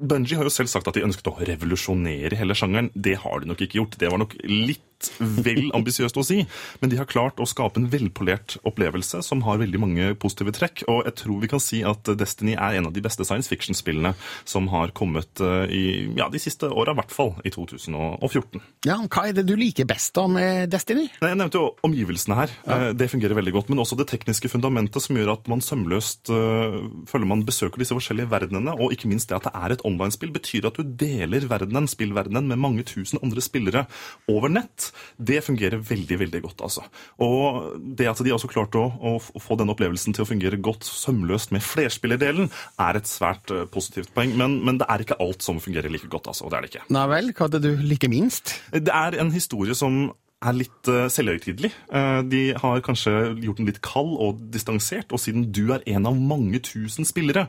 [0.00, 2.92] Bungie har jo selv sagt at de ønsket å revolusjonere hele sjangeren.
[2.94, 3.98] Det har de nok ikke gjort.
[4.00, 4.84] Det var nok litt
[5.18, 6.42] vel ambisiøst å si,
[6.80, 10.84] men de har klart å skape en velpolert opplevelse som har veldig mange positive trekk.
[10.90, 14.14] Og jeg tror vi kan si at Destiny er en av de beste science fiction-spillene
[14.48, 15.84] som har kommet eh, i
[16.16, 18.62] ja, de siste åra, i hvert fall i 2014.
[18.88, 21.08] Ja, Hva er det du liker best da med Destiny?
[21.20, 22.54] Jeg nevnte jo omgivelsene her.
[22.64, 22.78] Ja.
[22.78, 23.72] Eh, det fungerer veldig godt.
[23.72, 26.78] Men også det tekniske fundamentet som gjør at man sømløst uh,
[27.08, 28.76] føler man besøker disse forskjellige verdenene.
[28.80, 32.48] Og ikke minst det at det er et online-spill, betyr at du deler verdenen, spillverdenen
[32.50, 33.86] med mange tusen andre spillere
[34.30, 34.85] over nett.
[35.16, 36.64] Det fungerer veldig veldig godt.
[36.68, 36.84] altså.
[37.22, 40.86] Og det at de også klarte å, å få den opplevelsen til å fungere godt
[40.88, 42.50] sømløst med flerspillerdelen,
[42.82, 44.36] er et svært uh, positivt poeng.
[44.38, 46.30] Men, men, det er ikke alt som fungerer like godt.
[46.32, 46.86] altså, og det er det ikke.
[46.96, 48.56] Nei vel, hva hadde du like minst?
[48.72, 50.06] Det er en historie som
[50.44, 51.72] er litt uh, selvhøytidelig.
[51.88, 53.12] Uh, de har kanskje
[53.44, 57.46] gjort den litt kald og distansert, og siden du er en av mange tusen spillere,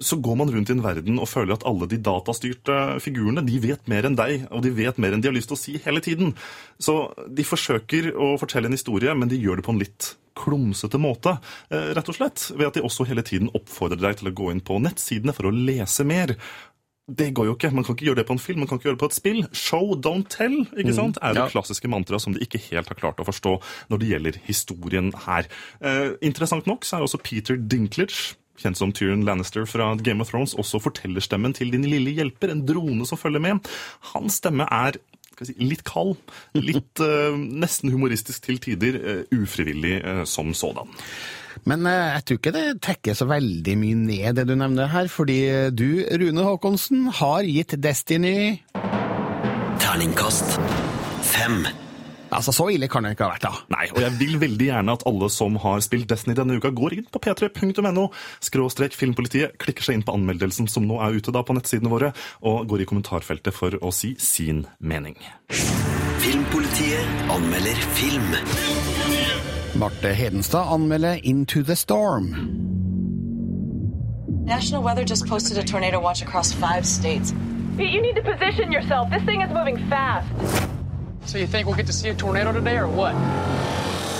[0.00, 3.58] så går man rundt i en verden og føler at alle de datastyrte figurene de
[3.62, 5.76] vet mer enn deg, og de vet mer enn de har lyst til å si
[5.84, 6.34] hele tiden.
[6.82, 6.98] Så
[7.30, 11.36] de forsøker å fortelle en historie, men de gjør det på en litt klumsete måte,
[11.72, 12.48] uh, rett og slett.
[12.52, 15.48] Ved at de også hele tiden oppfordrer deg til å gå inn på nettsidene for
[15.48, 16.34] å lese mer.
[17.06, 17.70] Det går jo ikke.
[17.70, 19.16] Man kan ikke gjøre det på en film, man kan ikke gjøre det på et
[19.16, 19.44] spill.
[19.54, 20.96] Show, don't tell, ikke mm.
[20.98, 21.20] sant?
[21.22, 21.50] er det ja.
[21.54, 23.52] klassiske mantraet som de ikke helt har klart å forstå
[23.92, 25.46] når det gjelder historien her.
[25.78, 30.32] Eh, interessant nok så er også Peter Dinklage kjent som Tyrion Lannister fra Game of
[30.32, 33.70] Thrones, også fortellerstemmen til din lille hjelper, en drone som følger med.
[34.12, 34.98] Hans stemme er
[35.42, 36.16] si, litt kald,
[36.58, 40.94] litt uh, nesten humoristisk til tider, uh, ufrivillig uh, som sådan.
[41.66, 45.40] Men jeg tror ikke det trekker så veldig mye ned det du nevner her, fordi
[45.72, 48.60] du, Rune Haakonsen, har gitt Destiny
[49.80, 50.60] Terningkast
[51.26, 51.85] fem.
[52.36, 53.52] Altså, Så ille kan det ikke ha vært, da.
[53.72, 56.98] Nei, og jeg vil veldig gjerne at alle som har spilt Destiny denne uka, går
[56.98, 58.10] inn på p3.no,
[58.44, 62.12] skråstrek filmpolitiet, klikker seg inn på anmeldelsen som nå er ute da på nettsidene våre,
[62.44, 65.16] og går i kommentarfeltet for å si sin mening.
[66.20, 68.30] Filmpolitiet anmelder film.
[69.80, 72.32] Marte Hedenstad anmelder Into the Storm.
[74.46, 77.34] National Weather just posted a tornado watch across five states.
[77.78, 79.10] You need to position yourself.
[79.10, 80.28] This thing is moving fast.
[81.26, 83.14] So you think we'll get to see a tornado today, or what?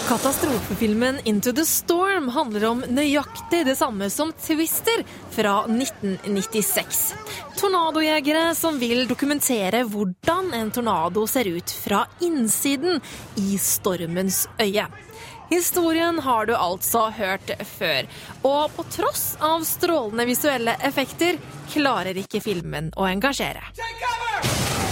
[0.09, 7.15] Katastrofefilmen 'Into the Storm' handler om nøyaktig det samme som 'Twister' fra 1996.
[7.57, 13.01] Tornadojegere som vil dokumentere hvordan en tornado ser ut fra innsiden
[13.37, 14.87] i stormens øye.
[15.51, 18.07] Historien har du altså hørt før,
[18.43, 21.39] og på tross av strålende visuelle effekter
[21.71, 23.63] klarer ikke filmen å engasjere.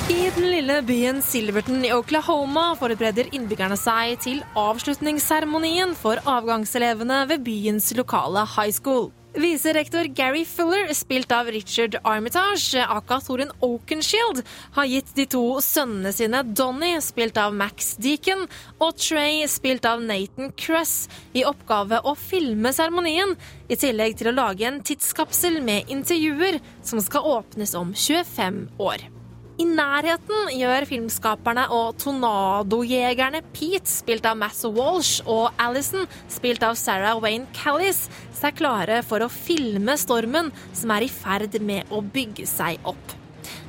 [0.05, 7.41] I den lille byen Silverton i Oklahoma forbereder innbyggerne seg til avslutningsseremonien for avgangselevene ved
[7.47, 9.09] byens lokale high school.
[9.41, 14.45] Viserektor Gary Fuller, spilt av Richard Armitage, aka Thorin Oakenshield,
[14.77, 18.45] har gitt de to sønnene sine Donny, spilt av Max Deacon,
[18.85, 23.35] og Trey, spilt av Nathan Cruss, i oppgave å filme seremonien,
[23.73, 29.09] i tillegg til å lage en tidskapsel med intervjuer som skal åpnes om 25 år.
[29.55, 36.75] I nærheten gjør filmskaperne og tornadojegerne Pete, spilt av Mass Walsh, og Alison, spilt av
[36.81, 42.03] Sarah Wayne Callis, seg klare for å filme stormen som er i ferd med å
[42.03, 43.15] bygge seg opp.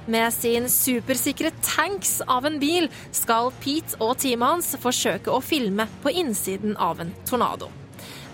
[0.09, 5.85] Med sin supersikre tanks av en bil skal Pete og teamet hans forsøke å filme
[6.01, 7.69] på innsiden av en tornado.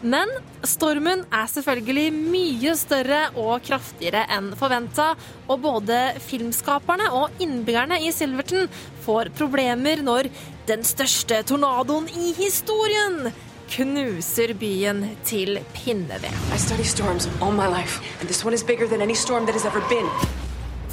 [0.01, 0.29] Men
[0.65, 5.11] stormen er selvfølgelig mye større og kraftigere enn forventa,
[5.45, 8.65] og både filmskaperne og innbyggerne i Silverton
[9.05, 10.31] får problemer når
[10.69, 13.29] den største tornadoen i historien
[13.71, 16.33] knuser byen til pinneved.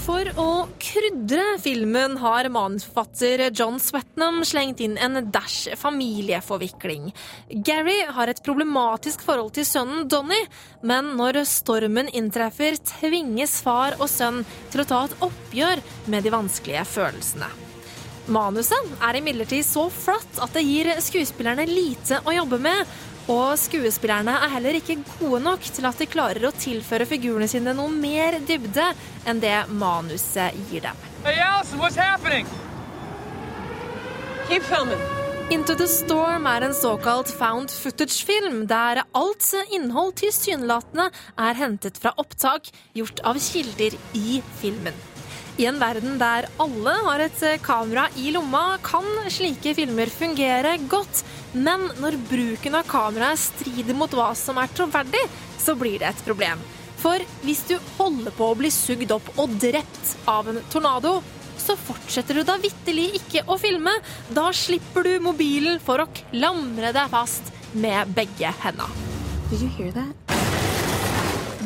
[0.09, 7.11] For å krydre filmen har manusforfatter John Swetnam slengt inn en dash familieforvikling.
[7.69, 10.41] Gary har et problematisk forhold til sønnen Donny,
[10.81, 16.33] men når stormen inntreffer, tvinges far og sønn til å ta et oppgjør med de
[16.33, 17.51] vanskelige følelsene.
[18.33, 22.81] Manuset er imidlertid så flatt at det gir skuespillerne lite å jobbe med,
[23.29, 27.75] Og skuespillerne er heller ikke gode nok til at de klarer å tilføre figurene sine
[27.77, 28.87] noe mer dybde
[29.29, 31.07] enn det manuset gir dem.
[31.27, 31.79] Hey, Allison.
[35.51, 41.07] Into the Storm er en såkalt found footage-film, der alt innhold tilsynelatende
[41.41, 44.97] er hentet fra opptak gjort av kilder i filmen.
[45.59, 51.25] I en verden der alle har et kamera i lomma, kan slike filmer fungere godt.
[51.53, 55.25] Men når bruken av kameraet strider mot hva som er troverdig,
[55.59, 56.61] så blir det et problem.
[56.99, 61.19] For hvis du holder på å bli sugd opp og drept av en tornado,
[61.59, 63.93] så fortsetter du da vitterlig ikke å filme.
[64.35, 70.28] Da slipper du mobilen for å klamre deg fast med begge hendene.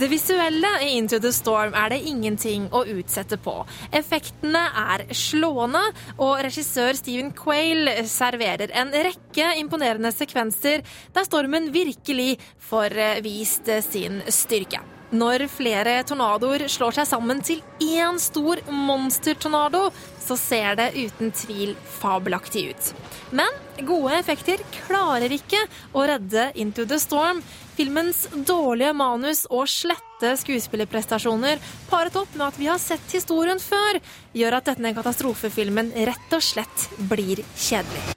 [0.03, 3.53] Det visuelle i Into the Storm er det ingenting å utsette på.
[3.95, 5.83] Effektene er slående,
[6.17, 10.83] og regissør Stephen Quayle serverer en rekke imponerende sekvenser
[11.15, 12.35] der stormen virkelig
[12.67, 14.83] får vist sin styrke.
[15.13, 21.77] Når flere tornadoer slår seg sammen til én stor monstertornado, så ser det uten tvil
[22.01, 22.95] fabelaktig ut.
[23.37, 25.61] Men gode effekter klarer ikke
[25.95, 27.45] å redde Into the Storm.
[27.73, 33.97] Filmens dårlige manus og slette skuespillerprestasjoner, paret opp med at vi har sett historien før,
[34.37, 38.13] gjør at denne katastrofefilmen rett og slett blir kjedelig.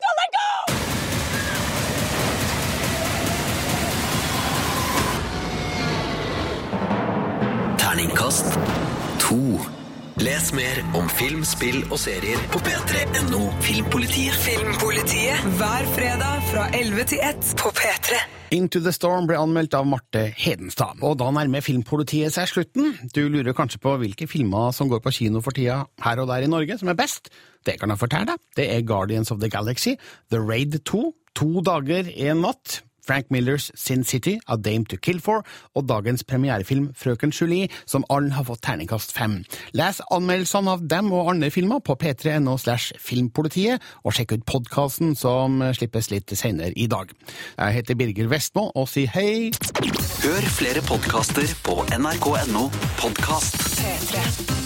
[7.80, 8.60] Terningkast
[9.24, 9.39] to.
[10.16, 14.38] Les mer om film, spill og serier på p3.no Filmpolitiet.
[14.45, 18.22] Filmpolitiet hver fredag fra 11 til 1 på P3.
[18.55, 21.03] Into the Storm ble anmeldt av Marte Hedenstad.
[21.03, 22.93] Og da nærmer Filmpolitiet seg slutten.
[23.11, 26.47] Du lurer kanskje på hvilke filmer som går på kino for tida her og der
[26.47, 27.28] i Norge som er best?
[27.68, 28.47] Det kan jeg fortelle deg.
[28.55, 29.97] Det er Guardians of the Galaxy,
[30.32, 35.22] The Raid 2, To dager, en natt, Frank Millers Sin City, A Dame to Kill
[35.22, 35.45] For,
[35.76, 39.43] og dagens premierefilm Frøken Julie, som alle har fått terningkast fem.
[39.78, 45.16] Les anmeldelsene av dem og andre filmer på p3.no slash filmpolitiet, og sjekk ut podkasten
[45.20, 47.14] som slippes litt senere i dag.
[47.58, 49.51] Jeg heter Birger Vestmo og sier hei.
[50.26, 52.70] Hør flere podkaster på nrk.no
[53.01, 53.60] podkast.
[53.80, 54.64] P3.